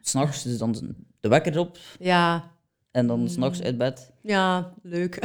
[0.00, 2.50] S'nachts is dan de wekker op ja,
[2.90, 3.08] en Mm.
[3.08, 4.10] dan s s'nachts uit bed.
[4.22, 5.18] ja, leuk.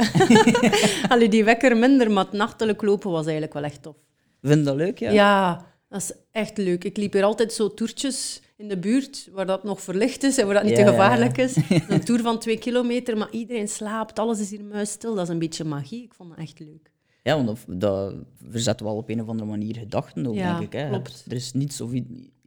[1.08, 3.96] Allee, die wekker minder, maar het nachtelijk lopen was eigenlijk wel echt tof.
[4.42, 4.98] Vind je dat leuk?
[4.98, 5.10] Ja.
[5.10, 5.66] Ja.
[5.88, 6.84] dat is echt leuk.
[6.84, 10.46] Ik liep hier altijd zo toertjes in de buurt, waar dat nog verlicht is en
[10.46, 11.56] waar dat niet te gevaarlijk is.
[11.88, 15.14] Een tour van twee kilometer, maar iedereen slaapt, alles is hier muisstil.
[15.14, 16.02] Dat is een beetje magie.
[16.02, 16.90] Ik vond dat echt leut.
[17.22, 18.14] Ja, want dat, dat
[18.50, 20.80] verzet wel op een of andere manier gedachten ook, Ja, denk ik.
[20.80, 20.88] Hè.
[20.88, 21.24] klopt.
[21.28, 21.90] Er is niets of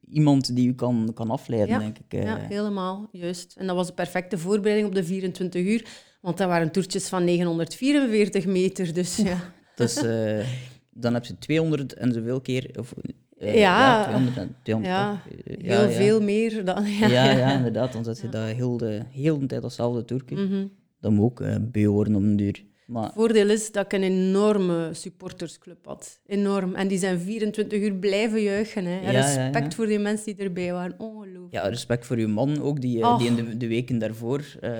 [0.09, 2.13] iemand die u kan, kan afleiden, Ja, denk ik.
[2.13, 2.23] eh.
[2.23, 3.55] Ja, helemaal, juist.
[3.57, 5.85] En dat was de perfecte voorbereiding op de 24 uur,
[6.21, 9.37] want dat waren toertjes van 944 meter, dus ja.
[9.75, 10.45] Dus eh,
[10.89, 12.69] dan heb je 200 en zoveel keer...
[12.79, 12.93] Of,
[13.39, 14.03] eh, Ja.
[14.03, 14.95] 200 en 200.
[14.95, 15.21] Ja.
[15.45, 16.85] Eh, Heel veel meer dan...
[16.85, 17.97] Ja, Ja, ja, inderdaad.
[18.01, 20.33] Zet je dat heel de, heel de tijd hetzelfde toerke.
[20.35, 20.65] Mhm.
[21.01, 22.63] Dat moet ook uh, behoren om een duur.
[22.89, 26.19] Maar Het voordeel is dat ik een enorme supportersclub had.
[26.25, 26.75] Enorm.
[26.75, 28.85] En die zijn 24 uur blijven juichen.
[28.85, 28.99] Hè.
[28.99, 29.71] Ja, Respect ja.
[29.75, 30.95] voor die mensen die erbij waren.
[30.97, 31.53] Ongelooflijk.
[31.53, 34.71] ja, respect voor uw man ook, die, eh, die in de, de weken daarvoor eh,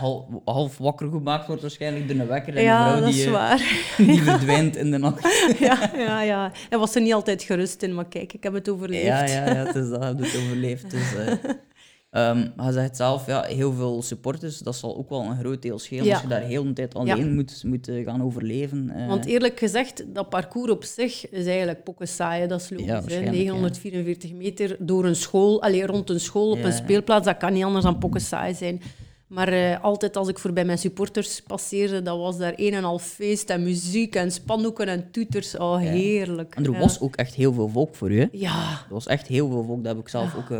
[0.00, 2.56] half, half wakker gemaakt wordt waarschijnlijk door een wekker.
[2.56, 3.86] En Ja, vrouw dat die, is eh, waar.
[3.96, 5.22] die verdwijnt in de nacht.
[5.58, 6.52] ja, ja, ja.
[6.68, 9.06] Hij was er niet altijd gerust in, maar kijk, ik heb het overleefd.
[9.06, 10.90] Ja, ja, ja, het is dat, het overleefd.
[10.90, 11.12] Dus,
[12.14, 15.62] ehm, maar je zegt zelf, ja, heel veel supporters, dat zal ook wel een groot
[15.62, 16.12] deel schelen Ja.
[16.12, 18.90] als je daar heel de tijd alleen moet, moet eh, gaan overleven.
[18.90, 19.08] eh.
[19.08, 22.46] Want eerlijk gezegd, dat parcours op zich is eigenlijk pokken saai.
[22.46, 22.86] Dat is logisch.
[22.86, 23.00] Ja, hè.
[23.00, 27.52] waarschijnlijk, 944 meter door een school, alleen rond een school op een speelplaats, dat kan
[27.52, 28.80] niet anders dan pokken saai zijn.
[29.26, 32.98] Maar eh, altijd als ik voorbij mijn supporters passeerde, dat was daar een en al
[32.98, 35.56] feest en muziek en spandoeken en toeters.
[35.56, 36.54] Oh, heerlijk.
[36.54, 38.26] En er was ook echt heel veel volk voor u, hè?
[38.32, 40.50] Ja, Er was echt heel veel volk, dat heb ik zelf ook,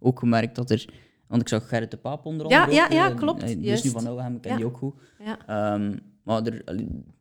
[0.00, 0.54] ook gemerkt.
[0.54, 0.84] Dat er,
[1.26, 3.48] want ik zag Gerrit de Paap onder Ja, andere ja, ook, ja, eh, klopt, eh,
[3.48, 4.56] Die is nu van Ouwegem, ik ken Ja.
[4.56, 4.94] die ook goed.
[5.24, 5.38] ja.
[5.46, 6.62] Ehm, maar er,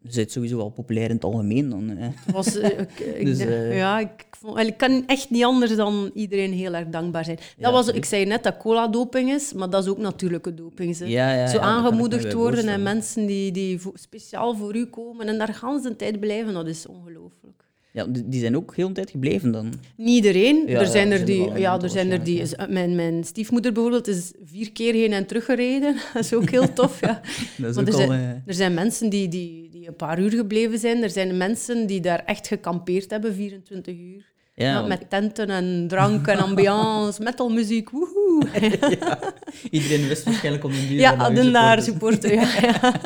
[0.03, 1.69] zit sowieso wel populair in het algemeen.
[1.69, 1.97] Dan,
[2.31, 6.11] was, eh, ik, ik Dus, denk- ja, ik, vond, ik kan echt niet anders dan
[6.13, 7.35] iedereen heel erg dankbaar zijn.
[7.35, 10.53] Dat Ja, was, ik zei net dat cola doping is, maar dat is ook natuurlijke
[10.53, 10.97] doping.
[10.97, 11.05] Hè.
[11.05, 15.37] Ja, ja, ja, Zo aangemoedigd worden en mensen die, die speciaal voor u komen en
[15.37, 17.64] daar de tijd blijven, dat is ongelooflijk.
[17.95, 19.73] Ja, die zijn ook heel de tijd gebleven dan.
[19.95, 20.55] Niet iedereen.
[20.67, 22.43] Ja, er ja, zijn er er die, een ja, er zijn er die.
[22.69, 25.95] Mijn, mijn stiefmoeder bijvoorbeeld is vier keer heen en terug gereden.
[26.13, 26.99] Dat is ook heel tof.
[26.99, 27.21] Ja.
[27.57, 27.99] Dat is Maar ook er, al...
[27.99, 31.03] zijn, eh, er zijn mensen die, die, die een paar uur gebleven zijn.
[31.03, 34.25] Er zijn mensen die daar echt gekampeerd hebben, 24 uur.
[34.55, 38.47] ja, Ja, met tenten en drank en ambiance, metalmuziek, woehoe.
[38.51, 39.33] woehoe.
[39.69, 42.33] Iedereen wist waarschijnlijk om de duur Ja, daar supporters- supporter.
[42.33, 43.01] Ja,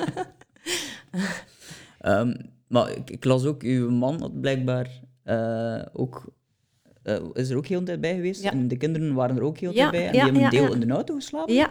[2.01, 2.35] ja.
[2.69, 4.89] Maar ik, ik las ook, uw man had blijkbaar
[5.23, 6.25] eh, ook...
[7.03, 8.43] eh, is er ook heel de tijd bij geweest?
[8.43, 8.51] Ja.
[8.51, 10.01] En de kinderen waren er ook heel de Ja, tijd bij.
[10.01, 10.81] En ja, die hebben een ja, deel ja.
[10.81, 11.53] in de auto geslapen?
[11.53, 11.69] Ja,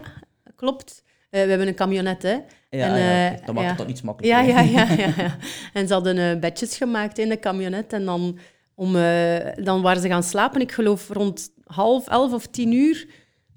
[0.57, 1.05] klopt.
[1.31, 2.33] Eh, we hebben een camionet, hè.
[2.33, 3.45] Ja, En, ja, eh, oké.
[3.47, 3.69] dat maakt ja.
[3.73, 4.47] het dan iets makkelijker.
[4.47, 5.37] Ja, ja, ja, ja, ja.
[5.81, 7.93] En ze hadden bedjes gemaakt in de camionet.
[7.93, 8.39] En dan,
[8.75, 8.93] om,
[9.65, 10.61] dan waren ze gaan slapen.
[10.61, 13.07] Ik geloof rond half elf of tien uur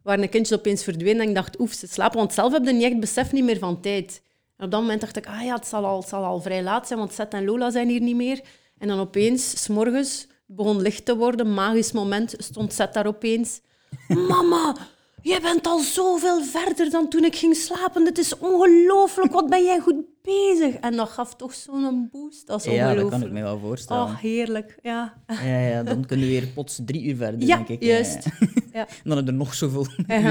[0.04, 1.22] waren de kindjes opeens verdwenen.
[1.22, 2.18] En ik dacht, oef, ze slapen.
[2.18, 4.22] Want zelf heb je niet echt besef niet meer van tijd.
[4.62, 6.64] En op dat moment dacht ik, ah ja, het zal al, het zal al vrij
[6.64, 8.42] laat zijn, want Seth en Lola zijn hier niet meer.
[8.78, 11.54] En dan opeens, s'morgens, begon licht te worden.
[11.54, 13.62] Magisch moment, stond Seth daar opeens.
[14.30, 14.76] Mama,
[15.22, 18.04] jij bent al zoveel verder dan toen ik ging slapen.
[18.04, 19.32] Dit is ongelooflijk.
[19.32, 20.76] Wat ben jij goed bezig?
[20.76, 22.48] En dat gaf toch zo'n boost.
[22.48, 24.04] Dat is Ja, dat kan ik me wel voorstellen.
[24.04, 24.78] Oh, heerlijk.
[24.82, 27.84] Ja, Ja, ja, dan kunnen we weer plots drie uur verder, ja denk ik.
[27.84, 28.24] juist.
[28.40, 28.48] Ja.
[28.74, 28.80] Ja.
[28.88, 30.18] En dan heb je er nog zoveel uren.
[30.18, 30.24] Is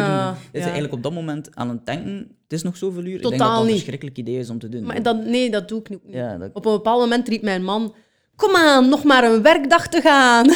[0.52, 0.62] je ja.
[0.62, 3.14] eigenlijk op dat moment aan het denken, het is nog zoveel uur?
[3.14, 3.74] ik denk dat Totaal dat een niet.
[3.76, 4.84] verschrikkelijk idee is om te doen.
[4.84, 6.00] Maar dat, nee, dat doe ik niet.
[6.12, 7.94] Dat- Op een bepaald moment riep mijn man...
[8.36, 10.46] Kom aan, nog maar een werkdag te gaan.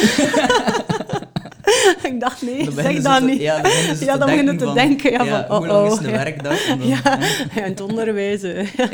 [2.11, 3.39] ik dacht, nee, Dan zeg dat te- niet.
[3.41, 5.67] Ja, dan beginnen ze Ja, te dan beginnen denken te van, denken, ja, van, hoe
[5.67, 6.11] lang is de ja.
[6.11, 6.67] werkdag?
[6.67, 7.01] En dan, Ja,
[7.55, 8.41] ja, in het onderwijs.
[8.41, 8.53] hè.
[8.55, 8.89] Dat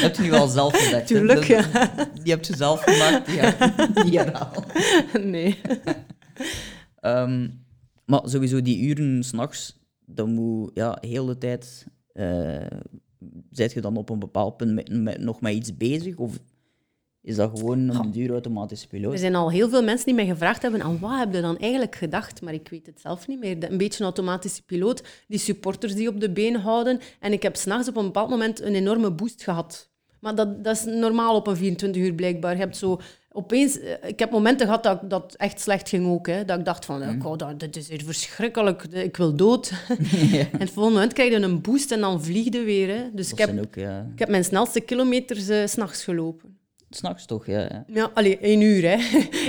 [0.00, 1.08] heb je nu al zelf gedekt.
[1.08, 1.14] hè?
[1.16, 1.90] Tuurlijk, Dat- ja.
[2.22, 3.54] Die heb je zelf gemaakt, ja.
[4.04, 4.64] niet herhaal.
[5.20, 5.60] Nee.
[7.02, 7.48] Ehm,
[8.06, 11.86] maar sowieso die uren s'nachts, dan moet ja, heel de tijd...
[12.12, 12.66] eh
[13.50, 16.16] Zet je dan op een bepaald punt met, met- nog met iets bezig?
[16.16, 16.38] Of
[17.20, 19.12] is dat gewoon een duur automatische piloot?
[19.12, 21.58] Er zijn al heel veel mensen die mij gevraagd hebben aan wat heb je dan
[21.58, 23.70] eigenlijk gedacht, maar ik weet het zelf niet meer.
[23.70, 27.00] Een beetje een automatische piloot, die supporters die op de been houden.
[27.20, 29.90] En ik heb s'nachts op een bepaald moment een enorme boost gehad.
[30.20, 32.52] Maar dat, dat is normaal op een 24 uur blijkbaar.
[32.52, 33.00] Je hebt zo
[33.32, 33.78] opeens...
[33.80, 36.26] eh, Ik heb momenten gehad dat, dat echt slecht ging ook.
[36.26, 36.44] Hè.
[36.44, 37.26] Dat ik dacht van, Mhm.
[37.26, 38.82] oh, dat, dit is hier verschrikkelijk.
[38.82, 39.72] Ik wil dood.
[40.52, 42.88] En het volgende moment krijg je een boost en dan vlieg je weer.
[42.96, 43.02] Hè.
[43.12, 44.06] Dus Dat ik heb, ook, ja...
[44.12, 46.56] ik heb mijn snelste kilometers eh, 's s'nachts gelopen.
[46.96, 47.60] S'nachts toch, ja.
[47.60, 47.84] ja.
[47.86, 48.96] Ja, allee, één uur, hè.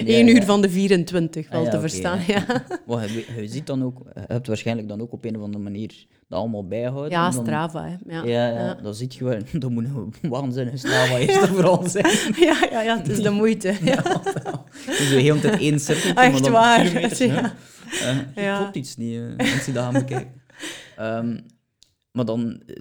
[0.05, 0.33] Eén ja.
[0.33, 2.19] uur van de 24, wel Ah, ja, te verstaan.
[2.27, 2.45] ja.
[2.87, 5.63] Maar je, je ziet dan ook, je hebt waarschijnlijk dan ook op een of andere
[5.63, 7.11] manier dat allemaal bijhouden.
[7.11, 7.95] ja Dan- Strava, hè.
[8.21, 12.05] Ja, Ja, dan zie je wel, dat moet een waanzinnig Strava eerst en vooral zijn.
[12.47, 13.75] ja, ja, ja, het is de moeite.
[13.83, 14.01] Ja.
[14.85, 16.83] Dus de tijd één cirkel, maar Echt dan waar,
[17.17, 17.53] ja.
[18.01, 18.57] Eh, Ja.
[18.57, 20.41] Klopt iets niet, eh, mensen die dat gaan bekijken.
[20.97, 21.39] Ehm,
[22.11, 22.75] maar dan eh,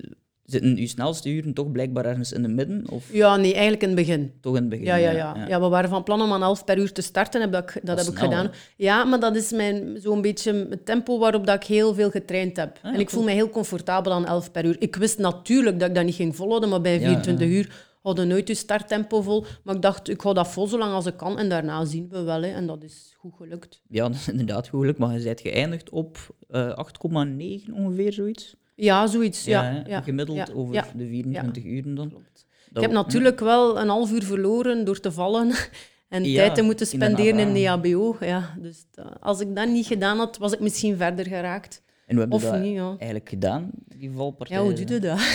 [0.44, 2.84] zitten uw snelste uren toch blijkbaar ergens in het midden?
[2.90, 4.32] Of ja, nee, eigenlijk in het begin.
[4.40, 4.84] toch in het begin?
[4.86, 5.44] Ja, ja, ja.
[5.48, 7.40] ja, we waren van plan om aan 11 per uur te starten.
[7.40, 8.44] Heb ik, dat, Dat heb ik gedaan.
[8.44, 8.50] hè?
[8.76, 12.56] Ja, maar dat is mijn, zo'n beetje het tempo waarop dat ik heel veel getraind
[12.56, 12.76] heb.
[12.76, 14.76] Ah, ja, en ik voel me heel comfortabel aan 11 per uur.
[14.78, 17.52] Ik wist natuurlijk dat ik dat niet ging volhouden, maar bij Ja, 24 ja.
[17.54, 19.44] uur houden nooit je starttempo vol.
[19.64, 21.38] Maar ik dacht, ik hou dat vol zolang als ik kan.
[21.38, 22.42] En daarna zien we wel.
[22.42, 22.48] Hè.
[22.48, 23.82] En dat is goed gelukt.
[23.88, 26.18] Ja, dat is inderdaad goed, maar je bent geëindigd op
[26.50, 28.54] eh 8,9 ongeveer, zoiets?
[28.74, 29.44] Ja, zoiets.
[29.44, 32.08] Ja, gemiddeld over de 24 uren dan.
[32.08, 32.46] Klopt.
[32.70, 35.52] Dat- Ik heb natuurlijk wel een half uur verloren door te vallen
[36.08, 38.16] en Ja, tijd te moeten spenderen in de HBO.
[38.20, 41.82] Ja, dus dat- als ik dat niet gedaan had, was ik misschien verder geraakt.
[42.06, 42.88] En hoe heb je Of dat niet, ja.
[42.88, 44.56] eigenlijk gedaan, die valpartij?
[44.56, 45.18] Ja, hoe doe je dat?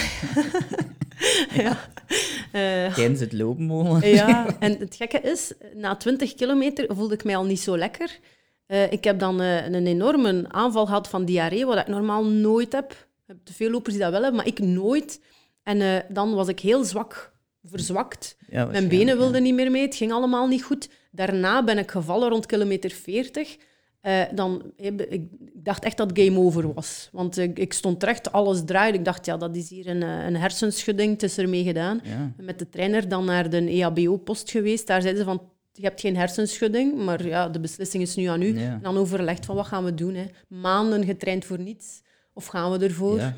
[1.63, 1.78] ja.
[2.52, 7.36] Eh, Tijdens het lopen ja, en het gekke is, na 20 kilometer voelde ik mij
[7.38, 8.19] al niet zo lekker.
[8.65, 12.71] Eh, ik heb dan eh, een enorme aanval gehad van diarree, wat ik normaal nooit
[12.73, 13.07] heb.
[13.44, 15.22] Te veel lopers die dat wel hebben, maar ik nooit.
[15.63, 18.38] En eh, dan was ik heel zwak, verzwakt.
[18.50, 19.18] Ja, Mijn benen ja.
[19.18, 20.90] wilden niet meer mee, het ging allemaal niet goed.
[21.12, 23.58] Daarna ben ik gevallen rond kilometer 40.
[24.02, 25.22] Eh, dan, heb ik,
[25.54, 27.10] dacht echt dat game over was.
[27.12, 28.98] Want ik, ik stond terecht, alles draaide.
[28.98, 32.00] Ik dacht, ja, dat is hier een, eh, een hersenschudding, het is ermee gedaan.
[32.04, 32.34] Ja.
[32.38, 34.88] Met de trainer dan naar de EHBO-post geweest.
[34.88, 38.42] Daar zeiden ze van, je hebt geen hersenschudding, maar ja, de beslissing is nu aan
[38.42, 38.60] u.
[38.60, 38.72] Ja.
[38.72, 40.16] En dan overlegd van, wat gaan we doen?
[40.16, 40.26] Hè?
[40.48, 42.02] Maanden getraind voor niets.
[42.38, 43.17] Of gaan we ervoor?
[43.17, 43.36] Ja.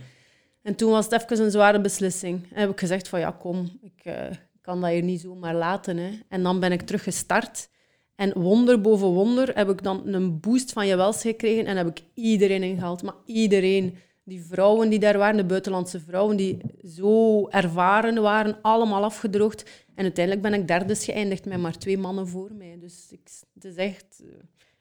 [0.62, 2.44] En toen was het even een zware beslissing.
[2.54, 4.14] En heb ik gezegd van ja, kom, ik eh,
[4.62, 5.98] kan dat hier niet zomaar laten.
[5.98, 6.10] Hè.
[6.30, 7.70] En dan ben ik terug gestart.
[8.16, 12.02] En wonder boven wonder heb ik dan een boost van Jawels gekregen en heb ik
[12.14, 13.04] iedereen ingehaald.
[13.04, 13.98] Maar iedereen.
[14.24, 16.58] Die vrouwen die daar waren, de buitenlandse vrouwen, die
[16.96, 19.64] zo ervaren waren, allemaal afgedroogd.
[19.96, 22.78] En uiteindelijk ben ik derde geëindigd met maar twee mannen voor mij.
[22.80, 23.20] Dus ik,
[23.54, 24.22] het is echt...
[24.22, 24.28] eh,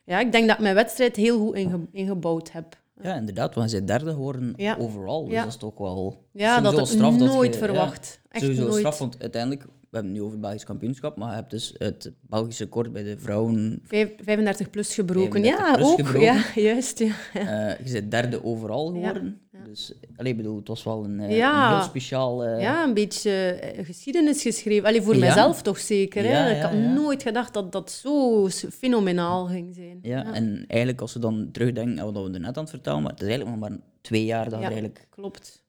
[0.04, 2.76] Ja, ik denk dat ik mijn wedstrijd heel goed inge- ingebouwd heb.
[3.02, 4.76] Ja, inderdaad, want bent derde geworden Ja.
[4.80, 5.24] overal.
[5.24, 5.40] Dus Ja.
[5.42, 5.94] dat is toch wel
[6.32, 8.20] Ja, dat had straf dat nooit ja, verwacht.
[8.28, 8.74] Echt sowieso nooit.
[8.78, 11.74] straf, want uiteindelijk, we hebben het nu over het Belgisch kampioenschap, maar je hebt dus
[11.78, 13.80] het Belgische record bij de vrouwen.
[13.84, 15.42] Vijf- 35 plus gebroken.
[15.42, 15.96] 35 ja, plus ook.
[15.96, 16.20] gebroken.
[16.20, 16.98] Ja, juist.
[16.98, 17.14] Ja.
[17.34, 19.40] eh, je bent derde overal geworden.
[19.68, 21.70] Dus, allee, bedoel, het was wel een, eh, Ja.
[21.70, 22.44] een heel speciaal...
[22.44, 24.88] eh, Ja, een beetje eh, geschiedenis geschreven.
[24.88, 25.20] Allee, voor Ja.
[25.20, 26.24] mijzelf toch zeker.
[26.24, 26.50] Hè?
[26.56, 29.98] Ik had nooit gedacht dat dat zo fenomenaal ging zijn.
[30.02, 33.10] Ja, en eigenlijk als we dan terugdenken aan wat we net aan het vertellen, maar
[33.12, 35.62] het is eigenlijk nog maar twee jaar dat er eigenlijk klopt.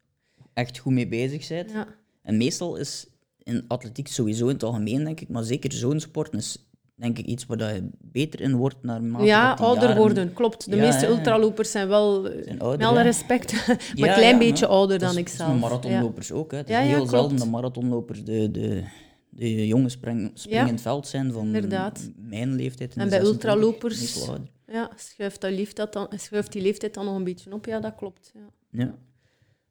[0.53, 1.71] echt goed mee bezig bent.
[1.71, 1.87] Ja.
[2.21, 3.07] En meestal is
[3.43, 6.68] in atletiek sowieso in het algemeen, denk ik, maar zeker zo'n sport is
[6.99, 10.69] denk ik iets waar je beter in wordt naarmate Ja, ouder jaren- worden, klopt.
[10.69, 11.17] De Ja, meeste ja, ja.
[11.17, 15.25] ultralopers zijn wel, Zijn ouder, met alle respect, maar een klein beetje ouder dan ik
[15.25, 15.53] dat zelf.
[15.53, 16.51] is marathonlopers ook.
[16.51, 16.57] Hè.
[16.57, 18.83] Het is heel zelden dat marathonlopers de, de,
[19.29, 22.09] de jonge spring, springend veld zijn van inderdaad.
[22.15, 22.95] mijn leeftijd.
[22.95, 24.29] En bij 26, ultralopers-.
[24.67, 27.65] Ja, schuift, dat dan, schuift die leeftijd dan nog een beetje op.
[27.65, 28.31] Ja, dat klopt.
[28.71, 28.95] Ja.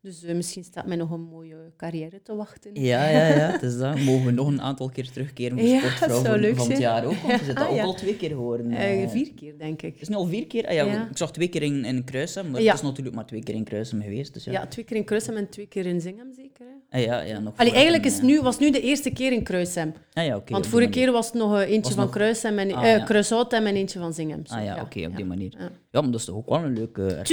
[0.03, 2.71] Dus eh, misschien staat mij nog een mooie carrière te wachten.
[2.75, 3.99] Ja, ja, ja, het is dat.
[3.99, 7.05] Mogen we nog een aantal keer terugkeren voor Ja, sportvrouw van, leuk van het jaar
[7.05, 7.15] ook?
[7.15, 7.83] Want je zit Ah, al, ja.
[7.85, 8.71] al twee keer geworden.
[8.71, 9.11] Eh, eh.
[9.11, 9.93] vier keer, denk ik.
[9.93, 10.67] Het is nu al vier keer?
[10.67, 11.09] Ah, ja, Ja.
[11.11, 12.67] Ik zag twee keer in, in Kruisem, maar Ja.
[12.71, 14.35] het is natuurlijk maar twee keer in Kruisem geweest.
[14.35, 14.53] Dus ja.
[14.53, 16.67] Ja, twee keer in Kruisem en twee keer in Zingem, zeker.
[16.91, 16.99] Hè?
[16.99, 19.93] Ah, ja, ja, nog Allee, eigenlijk is nu, was nu de eerste keer in Kruisem.
[20.13, 20.53] Ah, ja, oké.
[20.53, 23.05] Want vorige keer was het nog eentje Was van nog- Kruisem en Ah.
[23.05, 24.47] Kruishoutem en eentje van Zingem.
[24.47, 25.53] Zo, Ah ja, oké, op die manier.
[25.59, 25.71] ja.
[25.91, 27.27] Maar dat is toch ook wel een leuke ervaring.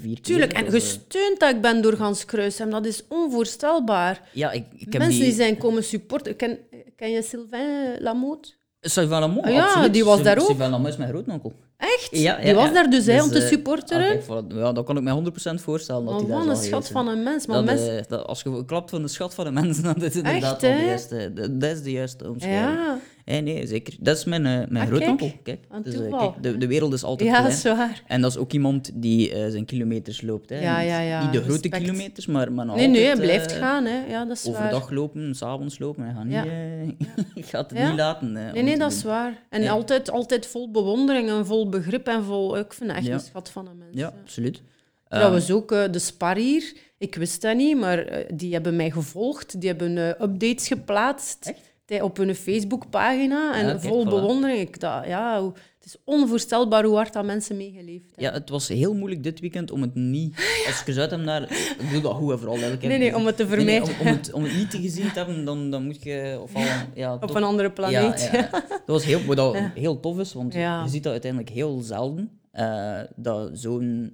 [0.00, 0.22] Tuurlijk.
[0.22, 4.20] Tuurlijk, en gesteund dat ik ben door gans Kruisem, dat is onvoorstelbaar.
[4.32, 5.28] Ja, ik, ik heb Mensen die...
[5.28, 5.34] die...
[5.34, 6.36] zijn komen supporten.
[6.36, 6.58] Ken,
[6.96, 8.50] ken je Sylvain Lamotte?
[8.80, 9.92] Sylvain Lamont, Ah ja, absoluut.
[9.92, 10.46] die was daar ook.
[10.46, 11.52] Sylvain Lamont is mijn grootnonkel.
[11.76, 12.08] Echt?
[12.10, 14.20] Ja, ja, die was daar dus, hè, om te eh, supporteren.
[14.20, 17.08] ah, kijk, ja, dat kan ik me 100% voorstellen dat wat zal een schat van
[17.08, 17.46] een mens.
[17.46, 20.16] Maar Dat, eh, dat, als je klapt van de schat van de mensen, dan is
[20.16, 22.78] inderdaad Echt, de juiste, dat is de juiste omschrijving.
[22.78, 23.94] Ja, Eh, nee, zeker.
[24.00, 25.60] Dat is mijn, eh, mijn Ah, kijk.
[25.82, 27.52] Dus, eh, kijk de, de wereld is altijd ja, klein.
[27.52, 28.02] is waar.
[28.06, 30.50] En dat is ook iemand die zijn kilometers loopt.
[30.50, 30.60] Hè.
[30.60, 31.82] Ja, ja, ja, Niet de grote respect.
[31.84, 33.84] kilometers, maar, maar Nee, nee, hij blijft gaan.
[33.84, 34.04] Hè.
[34.06, 34.54] Ja, dat is waar.
[34.54, 36.04] Overdag lopen, s'avonds lopen.
[36.04, 36.34] Hij gaat, niet,
[37.34, 37.42] Ja.
[37.42, 38.32] gaat het niet laten.
[38.32, 38.98] Nee, nee, dat doen.
[38.98, 39.42] is waar.
[39.50, 42.58] En altijd, altijd vol bewondering en vol begrip en vol...
[42.58, 43.90] Ik vind het echt een schat van een mens.
[43.96, 44.62] Ja, absoluut.
[45.08, 46.72] Trouwens ook eh, de spar hier.
[46.98, 49.60] Ik wist dat niet, maar die hebben mij gevolgd.
[49.60, 51.72] Die hebben updates geplaatst Echt?
[52.02, 53.54] Op hun Facebookpagina.
[53.54, 54.08] En Ja, vol voilà.
[54.08, 54.60] bewondering.
[54.60, 58.24] Ik dacht, ja, hoe- het is onvoorstelbaar hoe hard dat mensen meegeleefd hebben.
[58.24, 60.34] Ja, het was heel moeilijk dit weekend om het niet...
[60.66, 61.42] Als ik eruit heb naar...
[61.42, 62.58] Ik doe dat goed, vooral.
[62.58, 62.76] hè.
[62.76, 64.00] Nee, nee, om het te Nee, nee, vermijden.
[64.00, 66.38] om, om het, om het niet te gezien te hebben, dan, dan moet je...
[66.42, 66.62] Of al,
[66.94, 68.28] ja, Op een andere planeet.
[68.32, 68.48] Ja, ja.
[68.68, 72.30] Dat was heel, wat dat heel tof is, want je ziet dat uiteindelijk heel zelden.
[72.50, 74.12] eh, dat zo'n...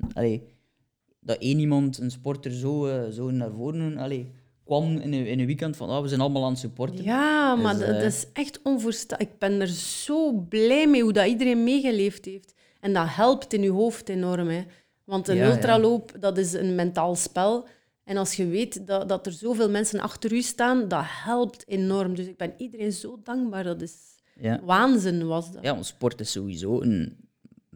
[1.20, 4.30] Dat één iemand, een sporter, zo, eh, zo naar voren allee,
[4.78, 7.04] kwam in een, in een weekend van ah, we zijn allemaal aan het supporten.
[7.04, 9.26] Ja, maar Dus, dat, eh, dat is echt onvoorstelbaar.
[9.26, 12.54] Ik ben er zo blij mee hoe dat iedereen meegeleefd heeft.
[12.80, 14.48] En dat helpt in je hoofd enorm.
[14.48, 14.62] Hè.
[15.04, 15.50] Want een Ja, ja.
[15.54, 17.66] ultraloop, dat is een mentaal spel.
[18.04, 22.14] En als je weet dat, dat er zoveel mensen achter u staan, dat helpt enorm.
[22.14, 23.64] Dus ik ben iedereen zo dankbaar.
[23.64, 23.92] Dat is
[24.40, 24.61] Ja.
[24.64, 25.62] waanzin, was dat.
[25.62, 27.16] Ja, want sport is sowieso een,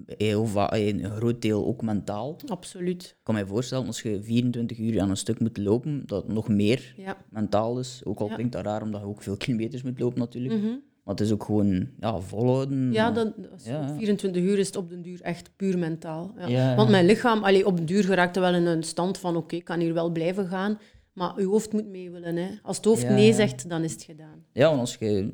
[0.07, 2.37] heel een groot deel ook mentaal.
[2.47, 3.03] Absoluut.
[3.03, 6.33] Ik kan me voorstellen, als je 24 uur aan een stuk moet lopen, dat het
[6.33, 7.17] nog meer Ja.
[7.31, 8.01] mentaal is.
[8.05, 8.35] Ook al Ja.
[8.35, 10.55] klinkt dat raar, omdat je ook veel kilometers moet lopen natuurlijk.
[10.55, 10.73] Mhm.
[11.05, 12.93] Maar het is ook gewoon ja, volhouden.
[12.93, 13.33] Ja,
[13.65, 13.97] ja.
[13.97, 16.35] 24 uur is het op den duur echt puur mentaal.
[16.77, 19.65] Want mijn lichaam, allee, op den duur geraakte wel in een stand van oké, ik
[19.65, 20.79] kan hier wel blijven gaan.
[21.13, 22.37] Maar je hoofd moet mee willen.
[22.37, 22.49] Hè.
[22.63, 24.45] Als het hoofd nee zegt, dan is het gedaan.
[24.53, 25.31] Ja, want als je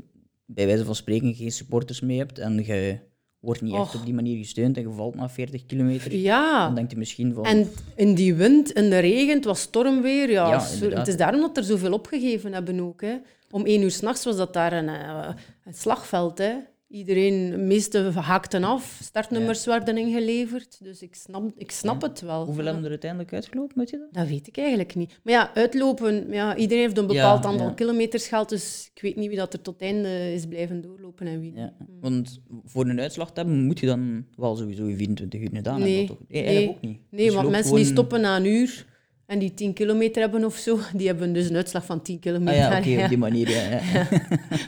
[0.46, 2.99] bij wijze van spreken geen supporters mee hebt en je
[3.40, 6.74] wordt niet echt op die manier gesteund en je valt na 40 kilometer, Ja, dan
[6.74, 7.44] denkt je misschien van...
[7.44, 10.31] en in die wind, in de regen, het was stormweer.
[10.31, 10.48] Ja,
[10.81, 13.00] Ja, het is daarom dat er zoveel opgegeven hebben ook.
[13.00, 13.16] Hè.
[13.50, 15.29] Om één uur s'nachts was dat daar een, eh,
[15.64, 16.38] een slagveld.
[16.38, 16.53] Hè.
[16.90, 20.79] Iedereen, de meeste haakten af, startnummers werden ingeleverd.
[20.83, 22.44] Dus ik snap, ik snap het wel.
[22.44, 24.09] Hoeveel hebben er uiteindelijk uitgelopen, weet je dat?
[24.12, 25.20] Dat weet ik eigenlijk niet.
[25.22, 29.29] Maar ja, uitlopen, ja, iedereen heeft een bepaald aantal kilometers gehaald, dus ik weet niet
[29.29, 31.59] wie dat er tot het einde is blijven doorlopen en wie niet.
[31.59, 31.74] Ja.
[32.00, 35.81] Want voor een uitslag te hebben, moet je dan wel sowieso je 24 uur gedaan
[35.81, 36.26] Nee, hebben, toch?
[36.29, 37.00] Nee, eigenlijk ook niet.
[37.11, 38.87] Nee, Dus want mensen die stoppen na een uur
[39.31, 42.21] en die 10 kilometer hebben of zo, die hebben dus een uitslag van 10 Ah
[42.21, 42.55] kilometer.
[42.55, 43.03] ja, oké, Ja.
[43.03, 43.61] op die manier, ja.
[43.71, 43.81] ja.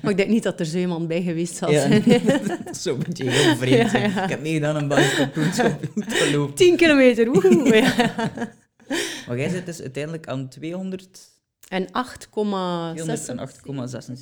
[0.03, 2.05] Maar ik denk niet dat er zo iemand bij geweest zal zijn.
[2.71, 3.93] is zo'n beetje heel vreemd.
[3.95, 5.81] Ik heb meegedaan aan Belgisch kampioenschap
[6.33, 6.55] lopen.
[6.55, 7.83] 10 kilometer, woehoe.
[9.27, 11.31] Maar jij zit dus uiteindelijk aan 200...
[11.69, 11.91] En 8,6.
[11.91, 11.95] 208,76.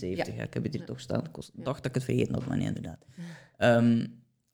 [0.00, 0.24] Ja.
[0.36, 0.42] Ja.
[0.42, 1.24] ik heb het hier toch staan.
[1.24, 3.04] Ik dacht dat ik het vergeten had, maar nee, inderdaad.
[3.56, 4.06] Ehm,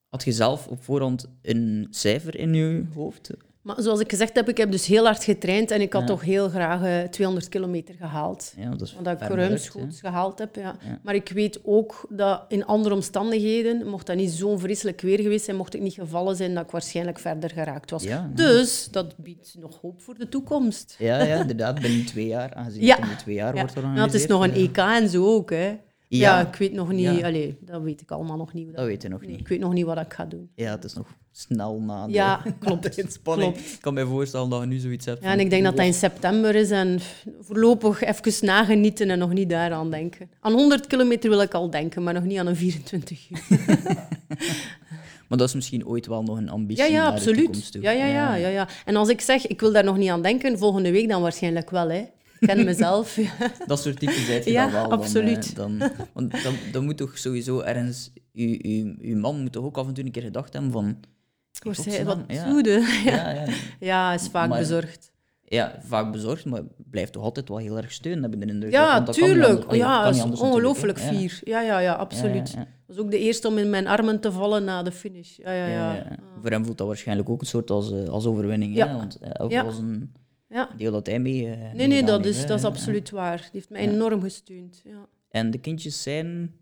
[0.08, 3.30] had je zelf op voorhand een cijfer in je hoofd?
[3.66, 6.06] Maar zoals ik gezegd heb, ik heb dus heel hard getraind en ik had Ja.
[6.08, 8.52] toch heel graag eh, 200 kilometer gehaald.
[8.56, 10.76] Ja, dat Omdat ik ruimschoots gehaald heb, ja.
[10.84, 10.98] Ja.
[11.02, 15.44] Maar ik weet ook dat in andere omstandigheden, mocht dat niet zo'n vreselijk weer geweest
[15.44, 18.06] zijn, mocht ik niet gevallen zijn, dat ik waarschijnlijk verder geraakt was.
[18.34, 20.96] Dus dat biedt nog hoop voor de toekomst.
[20.98, 22.96] Ja, ja, inderdaad, binnen twee jaar, aangezien Ja.
[23.00, 23.60] het twee jaar Ja.
[23.60, 24.12] wordt Ja, georganiseerd.
[24.12, 25.76] het is nog een eh, EK en zo ook, hè.
[26.08, 27.22] Ja, ik weet nog niet...
[27.22, 28.74] Allee, dat weet ik allemaal nog niet.
[28.76, 29.40] Dat weet je nog nee, niet.
[29.40, 30.50] Ik weet nog niet wat ik ga doen.
[30.54, 31.06] Ja, het is nog
[31.38, 33.52] snel na de, Ja, na klopt, de inspanning.
[33.52, 33.72] klopt.
[33.72, 35.86] Ik kan me voorstellen dat je nu zoiets hebt Ja, en ik denk dat dat
[35.86, 36.98] in september is en
[37.40, 40.30] voorlopig even nagenieten en nog niet daaraan denken.
[40.40, 43.40] Aan 100 kilometer wil ik al denken, maar nog niet aan een 24 uur.
[45.28, 47.44] Maar dat is misschien ooit wel nog een ambitie Ja, ja, naar de absoluut.
[47.44, 47.82] toekomst toe.
[47.82, 48.68] Ja, ja, ja, ja, ja.
[48.84, 51.70] En als ik zeg, ik wil daar nog niet aan denken, volgende week dan waarschijnlijk
[51.70, 51.88] wel.
[51.90, 51.98] Hè.
[51.98, 53.16] Ik ken mezelf.
[53.16, 53.30] ja.
[53.66, 54.88] Dat soort type zijt je Ja, dan wel.
[54.88, 55.48] dan, absoluut.
[55.48, 55.78] eh, Dan,
[56.12, 58.10] want dan, dan moet toch sowieso ergens...
[58.32, 60.96] Je, je, je man moet toch ook af en toe een keer gedacht hebben van...
[61.62, 61.84] Wat,
[62.28, 62.60] ja.
[63.04, 63.32] Ja.
[63.34, 63.44] Ja,
[63.80, 65.12] ja, is vaak Maar- bezorgd.
[65.44, 68.72] ja, vaak bezorgd, maar blijft toch altijd wel heel erg steun hebben de indruk.
[68.72, 69.44] Ja, tuurlijk.
[69.46, 71.40] anders- dat ja, is ongelooflijk fier.
[71.44, 72.54] Ja, ja, ja, absoluut.
[72.56, 75.36] Dat was ook de eerste om in mijn armen te vallen na de finish.
[75.36, 75.94] Ja, ja, ja.
[75.94, 76.06] ja.
[76.40, 78.74] Voor hem voelt dat waarschijnlijk ook een soort als, eh, als overwinning.
[78.76, 78.88] Ja.
[78.88, 78.96] Hè?
[78.96, 79.64] Want eh, ook Ja.
[79.64, 80.12] was een
[80.48, 80.68] Ja.
[80.76, 81.46] deel dat hij mee...
[81.50, 83.36] eh, Nee, nee, dat is, dat is absoluut waar.
[83.38, 84.80] Die heeft mij enorm gesteund.
[84.84, 85.06] Ja.
[85.30, 86.54] En de kindjes zijn...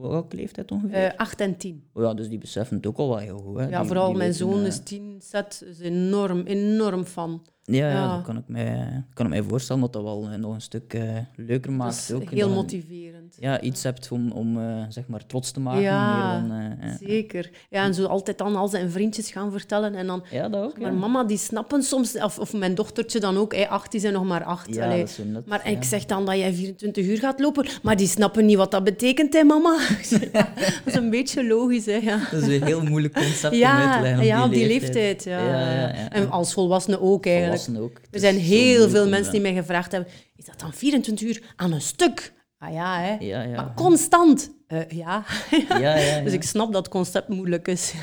[0.00, 0.94] Welke leeftijd ongeveer?
[1.04, 1.84] Eh, 8 en 10.
[1.94, 3.56] Oh ja, dus die beseffen het ook al wel heel goed.
[3.58, 3.68] Hè?
[3.68, 7.46] Ja, Die- vooral die mijn zoon eh, is 10, Zet is enorm, enorm fan.
[7.70, 10.54] Ja, ja, dat kan ik, mij, kan ik mij voorstellen dat dat wel eh, nog
[10.54, 11.02] een stuk eh,
[11.36, 11.94] leuker Dat maakt.
[11.94, 13.36] is ook, heel dat motiverend.
[13.40, 15.82] Ja, iets hebt om, om eh, zeg maar trots te maken.
[15.82, 16.72] Ja, dan.
[17.06, 17.50] Zeker.
[17.70, 19.94] Ja, en zo altijd dan al zijn vriendjes gaan vertellen.
[19.94, 20.78] En dan, ja, dat ook.
[20.80, 24.12] maar mama, die snappen soms, of, of mijn dochtertje dan ook, hey, acht, die zijn
[24.12, 24.74] nog maar acht.
[24.74, 24.98] Ja, Allee.
[24.98, 28.46] dat is Maar ik zeg dan dat jij 24 uur gaat lopen, maar die snappen
[28.46, 29.78] niet wat dat betekent, hè, mama?
[30.32, 30.46] Dat
[30.84, 31.96] is een beetje logisch, hè.
[31.96, 32.18] Ja.
[32.30, 34.68] Dat is een heel moeilijk concept om uit te leggen op ja, op die die
[34.68, 34.94] leeftijd.
[34.94, 35.24] leeftijd.
[35.24, 35.46] ja.
[35.48, 36.10] Ja, ja, ja.
[36.10, 37.57] En als volwassene ook eigenlijk.
[37.58, 38.00] Volwassenen ook.
[38.10, 41.42] Er zijn heel veel mensen die eh, mij gevraagd hebben: is dat dan 24 uur
[41.56, 42.32] aan een stuk?
[42.58, 43.16] Ah ja, hè?
[43.24, 43.56] Ja, ja.
[43.56, 44.56] Maar constant?
[44.66, 45.24] Eh, ja.
[45.68, 46.20] Ja, ja, ja.
[46.20, 47.94] Dus ik snap dat het concept moeilijk is.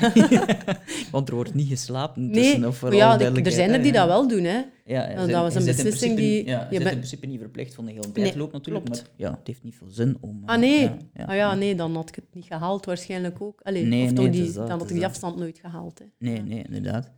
[1.12, 2.64] Want er wordt niet geslapen nee, tussen.
[2.64, 3.98] Of voor ja, er- zijn er die ja.
[3.98, 4.44] dat wel doen.
[4.44, 4.56] Hè?
[4.84, 7.84] Ja, ja, Dat was een beslissing die- Ja, je bent- in principe niet verplicht van
[7.84, 8.84] de hele tijd Nee, lopen natuurlijk.
[8.86, 9.02] klopt.
[9.02, 10.42] Maar ja, het heeft niet veel zin om...
[10.46, 10.80] eh, Ah nee.
[10.82, 11.24] ja, ja.
[11.24, 13.60] Ah ja, nee, dan had ik het niet gehaald waarschijnlijk ook.
[13.62, 15.98] Allee, Nee, of toch nee, die, dat, dan had ik die afstand nooit gehaald.
[15.98, 16.04] Hè.
[16.18, 17.10] Nee, nee, inderdaad.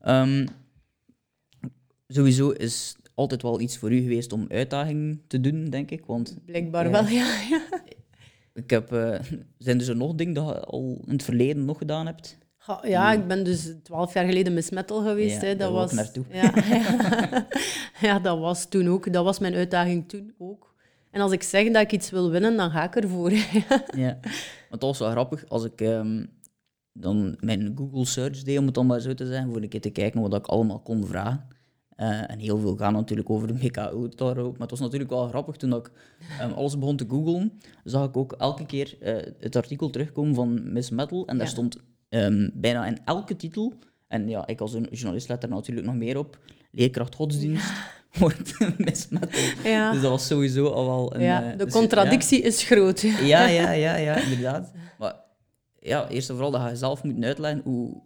[0.00, 0.46] Ehm,
[2.14, 6.06] sowieso is altijd wel iets voor u geweest om uitdaging te doen, denk ik.
[6.06, 7.40] Want Blijkbaar wel, ja.
[7.50, 7.62] ja.
[8.54, 9.20] ik heb, eh,
[9.58, 12.38] zijn er zo nog dingen dat je al in het verleden nog gedaan hebt?
[12.82, 15.40] Ja, ik ben dus twaalf jaar geleden Miss Metal geweest.
[15.40, 15.56] Ja, hè.
[15.56, 16.24] Dat was, naartoe.
[16.30, 17.46] Ja, ja.
[18.08, 19.12] ja, dat was toen ook.
[19.12, 20.74] Dat was mijn uitdaging toen ook.
[21.10, 23.32] En als ik zeg dat ik iets wil winnen, dan ga ik ervoor.
[24.04, 24.18] Ja.
[24.68, 25.48] Want dat was wel grappig.
[25.48, 26.24] Als ik ehm,
[26.92, 29.80] dan mijn Google search deed, om het dan maar zo te zeggen, voor een keer
[29.80, 31.48] te kijken wat ik allemaal kon vragen.
[31.96, 34.08] Eh, en heel veel gaan natuurlijk over de MKO.
[34.50, 35.90] Maar het was natuurlijk wel grappig toen ik
[36.40, 37.52] ehm, alles begon te googlen,
[37.84, 41.26] zag ik ook elke keer eh, het artikel terugkomen van Miss Metal.
[41.26, 41.52] En daar Ja.
[41.52, 41.76] stond
[42.08, 43.72] ehm, bijna in elke titel,
[44.08, 46.38] en ja, ik als een journalist let er natuurlijk nog meer op,
[46.70, 47.72] leerkracht godsdienst
[48.18, 49.40] wordt Miss Metal.
[49.64, 49.92] Ja.
[49.92, 51.20] Dus dat was sowieso al wel een...
[51.22, 53.00] ja, eh, de dus, contradictie is groot.
[53.00, 54.72] ja, ja, ja, ja, inderdaad.
[54.98, 55.14] Maar
[55.80, 58.02] ja, eerst en vooral dat je zelf moet uitleggen hoe...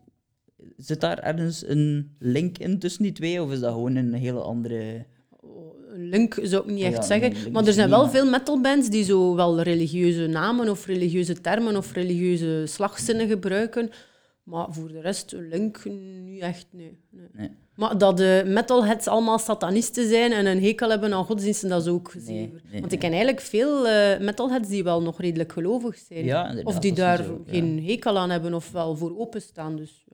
[0.77, 4.41] Zit daar ergens een link in tussen die twee, of is dat gewoon een hele
[4.41, 5.05] andere...
[5.93, 7.33] Een link zou ik niet echt Ja, zeggen.
[7.33, 11.77] nee, maar er zijn wel veel metalbands die zo wel religieuze namen of religieuze termen
[11.77, 13.91] of religieuze slagzinnen gebruiken.
[14.43, 15.85] Maar voor de rest, een link
[16.25, 16.99] niet echt, nee.
[17.11, 17.29] nee.
[17.33, 17.51] Nee.
[17.79, 21.89] Maar dat de metalheads allemaal satanisten zijn en een hekel hebben aan godsdiensten, dat is
[21.89, 26.25] ook nee, Want ik ken eigenlijk veel eh, metalheads die wel nog redelijk gelovig zijn.
[26.25, 27.31] Ja, of die daar ja.
[27.47, 29.77] geen hekel aan hebben of wel voor openstaan.
[29.77, 30.05] Dus,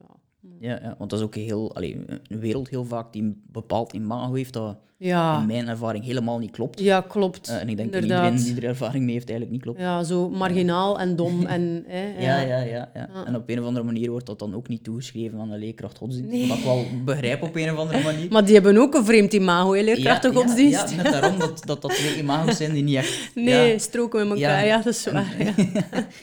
[0.59, 0.95] ja.
[0.97, 4.53] Want dat is ook heel, allee, een wereld heel vaak die een bepaald imago heeft
[4.53, 6.79] dat Ja, in mijn ervaring helemaal niet klopt.
[6.79, 7.47] ja klopt.
[7.49, 9.79] Eh, en ik denk dat iedereen die er ervaring mee heeft eigenlijk niet klopt.
[9.79, 11.45] Ja, zo marginaal en dom.
[11.45, 13.09] En, hè, Ja, ja, ja, ja.
[13.25, 15.97] En op een of andere manier wordt dat dan ook niet toegeschreven aan de leerkracht
[15.97, 16.31] godsdienst.
[16.31, 16.47] Nee.
[16.47, 18.27] Wat ik wel begrijp op een of andere manier.
[18.31, 20.89] Maar die hebben ook een vreemd imago, hè, leerkrachten godsdienst.
[20.89, 23.31] Ja, net daarom dat dat, dat twee imago's zijn die niet echt...
[23.35, 25.35] Nee, stroken met elkaar, ja, dat is waar.
[25.43, 25.53] Ja.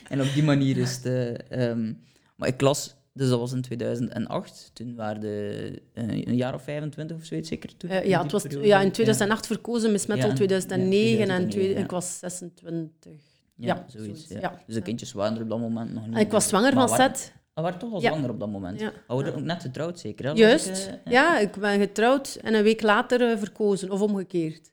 [0.08, 1.06] en op die manier is het...
[1.06, 1.92] eh, ehm,
[2.36, 3.00] maar ik las...
[3.14, 4.70] Dus dat was in 2008.
[4.72, 7.76] Toen waren de eh, een jaar of 25 of zoiets zeker.
[7.76, 8.66] Toen, Eh, ja, het was periode.
[8.66, 11.84] ja, in 2008 verkozen, Miss Metal Ja, 2009 ja, en 2009, twee- ja.
[11.84, 13.12] ik was 26.
[13.56, 14.26] Ja, zoiets.
[14.28, 14.48] zoiets.
[14.66, 16.14] Dus de kindjes waren er op dat moment nog niet.
[16.14, 17.32] En ik was zwanger Maar van Seth.
[17.54, 18.80] Ah, waren toch al zwanger op dat moment?
[18.80, 18.92] Ja.
[19.06, 20.36] Maar we waren ook net getrouwd zeker?
[20.36, 20.68] Juist.
[20.68, 24.71] ik, eh, Ja, ik ben getrouwd en een week later verkozen, of omgekeerd.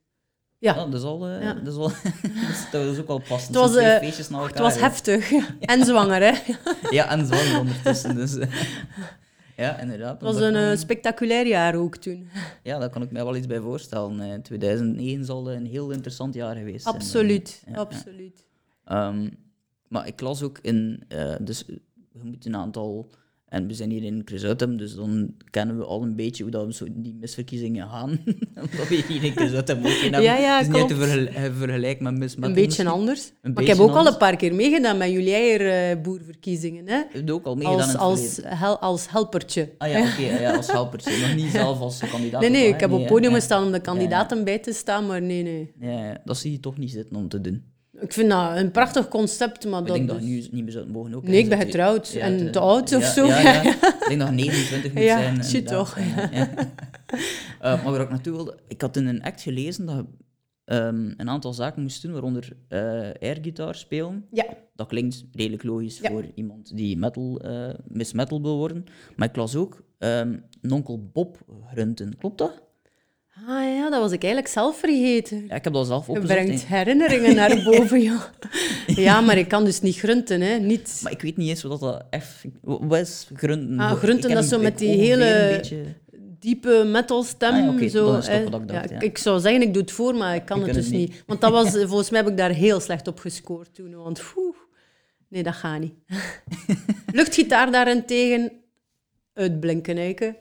[0.60, 1.30] Ja, is al...
[1.30, 1.62] Ja.
[1.66, 1.92] Is al
[2.72, 3.56] dat, is, dat ook wel passend.
[3.56, 5.32] Het was, Zo twee eh, feestjes het was heftig.
[5.60, 6.54] En zwanger, hè.
[6.98, 8.16] Ja, en zwanger ondertussen.
[8.16, 8.52] Dus, eh,
[9.58, 10.22] ja, inderdaad.
[10.22, 12.30] Het was een spectaculair jaar ook toen.
[12.64, 14.20] Ja, daar kan ik mij wel iets bij voorstellen.
[14.20, 16.96] Eh, 2009 zal een heel interessant jaar geweest zijn.
[16.96, 18.46] Absoluut, absoluut.
[18.86, 19.30] Ehm,
[19.88, 21.04] maar ik las ook in...
[21.42, 21.64] dus
[22.12, 23.10] je moet een aantal
[23.50, 26.66] En we zijn hier in Cruzutem, dus dan kennen we al een beetje hoe dat
[26.66, 28.10] we zo die misverkiezingen gaan.
[28.56, 30.22] Omdat we hier in Cruzutem ook in hebben.
[30.22, 31.10] Ja, ja, het is niet te klopt.
[31.12, 33.32] vergel- eh, vergelijken met Miss Een beetje anders.
[33.42, 36.88] maar ik heb ook al een paar keer meegedaan met jullie eigen eh, boerverkiezingen.
[36.88, 36.96] Hè?
[36.98, 39.70] Je hebt ook al meegedaan Als, als, hel, als helpertje.
[39.78, 41.28] Ah ja, oké, ja, als helpertje.
[41.28, 42.42] Nog niet zelf als kandidaat.
[42.42, 43.38] Nee, nee, ik heb op Nee, het podium ja.
[43.38, 45.72] gestaan om de kandidaten bij te staan, maar nee, nee.
[45.80, 47.64] Ja, dat zie je toch niet zitten om te doen.
[48.02, 49.96] Ik vind dat een prachtig concept, maar ik dat...
[49.96, 51.24] denk dat dus- nu niet meer mogen ook.
[51.24, 53.26] Nee, ik ben getrouwd en te- te oud of ja, zo.
[53.26, 53.62] Ja, ja.
[53.74, 55.44] Ik denk dat je 29 moet Ja, zijn.
[55.44, 55.86] shit inderdaad.
[55.86, 56.50] toch, Ja, ja.
[57.60, 60.06] Eh, maar waar ik naartoe wilde, ik had in een act gelezen dat je
[60.66, 62.80] ehm, een aantal zaken moest doen, waaronder eh
[63.22, 64.26] airgitaar spelen.
[64.32, 64.46] Ja,
[64.76, 66.10] Dat klinkt redelijk logisch Ja.
[66.10, 67.42] voor iemand die metal,
[67.88, 68.84] Miss Metal wil worden.
[69.16, 71.38] Maar ik las ook ehm Nonkel Bob
[71.74, 72.18] grunten.
[72.18, 72.62] Klopt dat?
[73.48, 75.46] Ah ja, dat was ik eigenlijk zelf vergeten.
[75.48, 76.42] Ja, ik heb dat zelf Je opgezocht.
[76.44, 76.76] brengt hè.
[76.78, 78.30] herinneringen naar boven, ja.
[78.88, 80.58] Ja, maar ik kan dus niet grunten, hè.
[80.58, 81.00] Niet...
[81.04, 82.44] Maar ik weet niet eens wat dat echt...
[82.62, 83.80] Wat is grunten?
[83.80, 85.84] Ah, grunten, dat zo met die hele- beetje...
[86.40, 87.70] diepe metalstem.
[87.70, 88.12] Ah ja, zo,
[88.50, 89.00] dat ik dacht, ja.
[89.00, 91.10] Ik zou zeggen, ik doe het voor, maar ik kan Ik het dus het niet.
[91.10, 91.24] niet.
[91.28, 93.96] Want dat was, volgens mij heb ik daar heel slecht op gescoord toen.
[93.96, 94.24] Want
[95.30, 95.94] nee, dat gaat niet.
[97.14, 98.52] Luchtgitaar daarentegen,
[99.34, 100.38] uitblinken, eiken.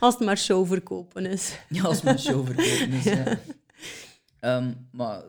[0.00, 1.58] Als het maar show verkopen is.
[1.68, 3.04] Ja, als mijn show verkopen is.
[3.14, 3.38] Ja.
[4.40, 5.22] Ehm, maar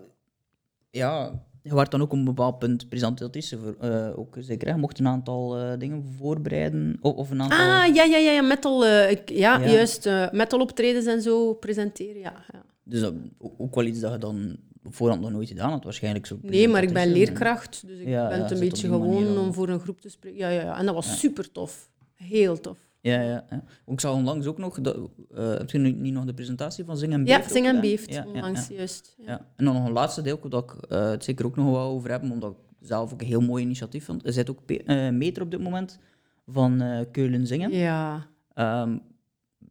[0.89, 3.57] ja, je werd dan ook op een bepaald punt presentatrice.
[3.57, 4.73] Voor, eh, ook zeker, hè?
[4.73, 6.97] Je mocht een aantal eh, dingen voorbereiden.
[7.01, 7.57] Of, of een aantal...
[7.59, 8.85] Ah, ja, ja, ja, ja metal.
[8.85, 9.69] eh, ik, ja, Ja.
[9.71, 10.09] juist.
[10.31, 12.45] metal optredens en zo presenteren, ja.
[12.53, 12.63] ja.
[12.83, 13.11] Dus
[13.57, 16.25] ook wel iets dat je dan op voorhand nog nooit gedaan had, waarschijnlijk.
[16.25, 19.37] Zo Nee, maar ik ben leerkracht, dus ik Ja, ben het een beetje manier gewoon
[19.45, 20.39] om voor een groep te spreken.
[20.39, 20.77] Ja, ja, ja.
[20.77, 21.89] En dat was super tof.
[22.15, 22.77] Heel tof.
[23.01, 23.63] Ja, ja, ja.
[23.85, 24.81] Ik zag onlangs ook nog...
[24.81, 24.97] Dat,
[25.35, 27.65] eh, heb je nu niet nog de presentatie van Zing en Ja, Beeft ook Zing
[27.67, 27.81] en?
[27.81, 28.75] Beeft, Ja, ja, onlangs ja.
[28.75, 29.15] juist.
[29.17, 29.25] Ja.
[29.25, 29.45] Ja.
[29.55, 32.11] En dan nog een laatste deel, dat ik eh, het zeker ook nog wel over
[32.11, 34.25] heb, omdat ik zelf ook een heel mooi initiatief vond.
[34.25, 35.99] Er zit ook eh, meter op dit moment
[36.47, 37.71] van Keulen Zingen.
[37.71, 38.27] Ja.
[38.53, 38.97] Ehm,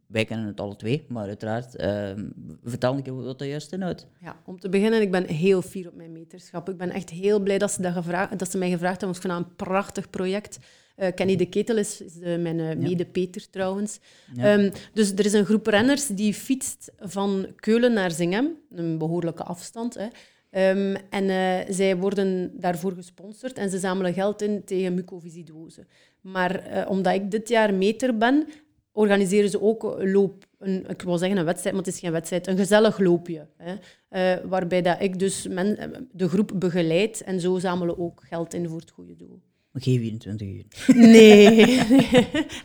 [0.07, 1.77] wij kennen het alle twee, maar uiteraard.
[1.77, 2.29] ehm
[2.63, 4.07] vertel een keer wat dat juist inhoudt.
[4.21, 6.69] Ja, om te beginnen, ik ben heel fier op mijn meterschap.
[6.69, 9.17] Ik ben echt heel blij dat ze, dat gevraagd, dat ze mij gevraagd hebben.
[9.17, 10.59] Ik vind dat een prachtig project.
[11.01, 13.99] Eh, Kenny de Ketel is, is de, mijn eh, mede-Peter trouwens.
[14.35, 14.57] Ja.
[14.57, 19.43] Ehm, dus er is een groep renners die fietst van Keulen naar Zingem, een behoorlijke
[19.43, 19.95] afstand.
[19.95, 20.07] Hè.
[20.51, 25.87] Ehm, en eh, zij worden daarvoor gesponsord en ze zamelen geld in tegen mucoviscidose.
[26.21, 28.47] Maar eh, omdat ik dit jaar meter ben,
[28.93, 30.45] organiseren ze ook een loop.
[30.59, 32.47] Een, ik wil zeggen een wedstrijd, maar het is geen wedstrijd.
[32.47, 33.47] Een gezellig loopje.
[33.57, 33.75] Hè.
[34.09, 38.23] Eh, waarbij dat ik dus men, eh, de groep begeleid en zo zamelen we ook
[38.27, 39.41] geld in voor het goede doel.
[39.75, 40.65] Oké, 24 uur.
[40.95, 41.49] Nee,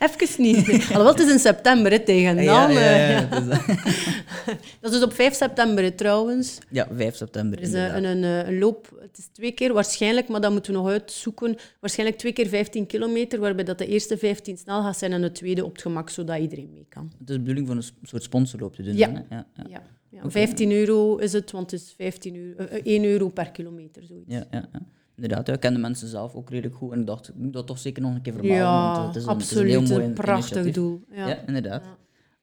[0.05, 0.67] even niet.
[0.67, 2.43] Alhoewel, het is in september hè, tegen dan.
[2.43, 3.27] ja, ja, eh, ja, ja.
[3.27, 3.65] het is dat.
[4.81, 6.57] Dat is dus op 5 september hè, trouwens.
[6.69, 7.57] ja, 5 september.
[7.57, 10.51] Er is eh, een, een, eh, een loop, het is twee keer waarschijnlijk, maar dat
[10.51, 11.55] moeten we nog uitzoeken.
[11.79, 15.31] Waarschijnlijk twee keer 15 kilometer, waarbij dat de eerste 15 snel gaat zijn en de
[15.31, 17.11] tweede op het gemak, zodat iedereen mee kan.
[17.19, 18.95] Het is de bedoeling van een soort sponsorloop te doen.
[18.97, 19.07] Ja.
[19.07, 19.65] dan, ja, ja.
[19.69, 19.83] Ja.
[20.09, 23.51] Ja, 15 euro is het, want het is 15 euro, eh, eh, 1 euro per
[23.51, 24.33] kilometer, zoiets.
[24.33, 24.79] Ja, ja, ja.
[25.15, 26.91] Inderdaad, ja, ik ken de mensen zelf ook redelijk goed.
[26.91, 28.63] En ik dacht, ik moet dat toch zeker nog een keer vermelden.
[28.63, 29.71] Ja, want het is een, absoluut.
[29.73, 30.73] Het is een heel mooi een prachtig initiatief.
[30.73, 31.01] doel.
[31.11, 31.27] Ja.
[31.27, 31.83] Ja, inderdaad.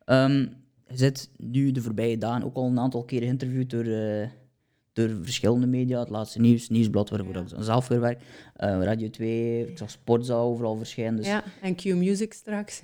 [0.04, 0.38] Ehm,
[0.86, 4.28] je zit nu de voorbije dagen ook al een aantal keer geïnterviewd door, eh,
[4.92, 5.98] door verschillende media.
[6.00, 8.22] Het laatste nieuws, Nieuwsblad, waarvoor ik dan zelf weer werk.
[8.54, 11.16] eh, Radio 2, ik zag Sportzaal overal verschijnen.
[11.16, 12.82] Dus ja, Ja, en Q-Music straks.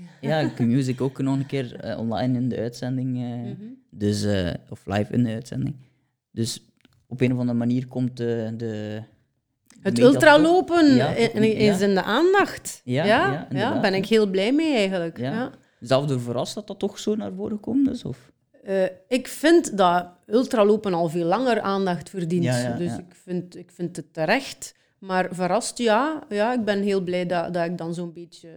[0.55, 3.16] Q-Music ook nog een keer eh, online in de uitzending.
[3.16, 3.55] Mhm.
[3.91, 4.26] dus,
[4.70, 5.74] of live in de uitzending.
[6.30, 6.62] Dus
[7.07, 8.55] op een of andere manier komt de...
[8.57, 9.03] de
[9.80, 12.80] Het ultralopen Ja, is in de aandacht.
[12.84, 15.18] Ja, Ja, ben ik heel blij mee eigenlijk.
[15.18, 15.32] Ja.
[15.32, 15.50] Ja.
[15.80, 17.86] Zelf door verrast dat dat toch zo naar voren komt?
[17.86, 18.32] Dus, of?
[18.64, 22.78] Eh, ik vind dat ultralopen al veel langer aandacht verdient.
[22.78, 22.96] Dus.
[22.96, 24.74] Ik, vind, ik vind het terecht.
[24.98, 26.22] Maar verrast, ja.
[26.28, 28.48] ja ik ben heel blij dat, dat ik dan zo'n beetje...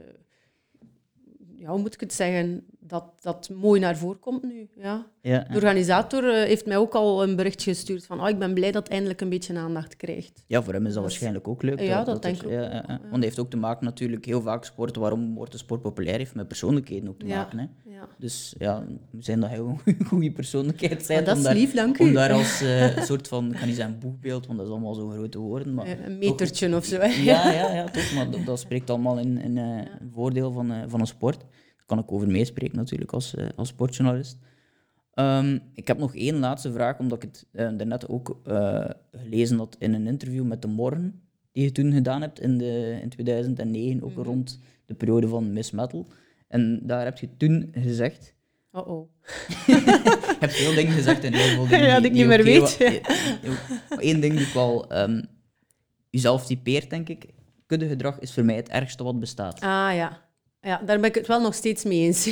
[1.55, 2.65] Ja, hoe moet ik het zeggen?
[2.87, 4.69] Dat dat mooi naar voren komt nu.
[4.75, 5.05] Ja.
[5.21, 8.53] Ja, De organisator eh, heeft mij ook al een bericht gestuurd van oh, ik ben
[8.53, 10.43] blij dat het eindelijk een beetje aandacht krijgt.
[10.47, 11.79] Ja, voor hem is dat is- waarschijnlijk ook leuk.
[11.79, 12.83] Ja, dat denk ik ook ja.
[12.87, 14.95] Want dat heeft ook te maken natuurlijk heel vaak sport.
[14.95, 16.17] Waarom wordt de sport populair?
[16.17, 17.57] Heeft met persoonlijkheden ook te maken.
[17.59, 17.65] Hè?
[18.17, 21.19] Dus ja, we zijn dat heel goede persoonlijkheid zijn.
[21.19, 22.11] Ja, dat om is daar, lief, dank Om u.
[22.13, 25.09] daar als eh, soort van, ik kan niet zeggen boegbeeld, want dat is allemaal zo
[25.09, 25.73] grote woorden.
[25.73, 26.95] Maar Een metertje of zo.
[27.03, 28.13] Ja, ja, ja, toch.
[28.15, 29.79] Maar dat, dat spreekt allemaal in, in eh,
[30.13, 31.43] voordeel van, van een sport.
[31.91, 34.37] Kan ik over meespreken natuurlijk als, eh, als sportjournalist.
[35.13, 39.57] Ehm, ik heb nog één laatste vraag, omdat ik het eh, daarnet ook eh, gelezen
[39.57, 41.21] had in een interview met De Morgen,
[41.51, 45.71] die je toen gedaan hebt in, de, in 2009, ook rond de periode van Miss
[45.71, 46.07] Metal.
[46.47, 48.33] En daar heb je toen gezegd...
[48.71, 49.09] Oh, oh.
[49.67, 52.43] Je hebt veel dingen gezegd en heel veel dingen Ja, die, dat ik niet meer
[52.43, 52.77] weet.
[53.89, 55.21] Eén ding die ik wel ehm
[56.09, 57.23] jezelf typeert, denk ik.
[57.23, 57.33] Ik
[57.65, 59.61] kuddegedrag is voor mij het ergste wat bestaat.
[59.61, 60.30] Ah ja.
[60.61, 62.29] Ja, daar ben ik het wel nog steeds mee eens.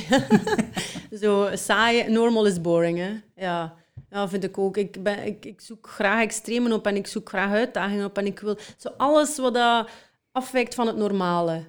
[1.21, 3.11] Zo saai, normal is boring, hè.
[3.36, 3.75] Ja,
[4.09, 4.77] ja vind ik ook.
[4.77, 8.25] Ik, ben, ik, ik zoek graag extremen op en ik zoek graag uitdagingen op en
[8.25, 9.89] ik wil zo alles wat dat
[10.32, 11.63] afwijkt van het normale.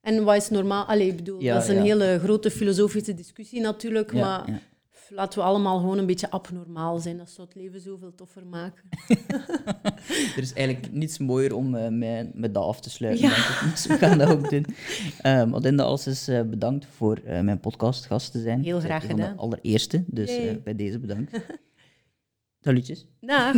[0.00, 0.84] En wat is normaal?
[0.84, 1.82] Allee, ik bedoel, Ja, dat is een ja.
[1.82, 4.60] hele grote filosofische discussie natuurlijk, Ja, maar
[5.10, 7.16] laten we allemaal gewoon een beetje abnormaal zijn.
[7.16, 8.82] Dat zou het leven zoveel toffer maken.
[10.36, 13.70] Er is eigenlijk niets mooier om eh, met, met dat af te sluiten, Ja.
[13.70, 14.66] Dus we gaan dat ook doen.
[15.26, 18.62] Um, Adinda, als is eh, bedankt voor eh, mijn podcastgast te zijn.
[18.62, 19.38] Heel graag een van de gedaan.
[19.38, 21.40] allereerste, dus eh, bij deze bedankt.
[22.64, 23.06] Salutjes.
[23.20, 23.54] Dag!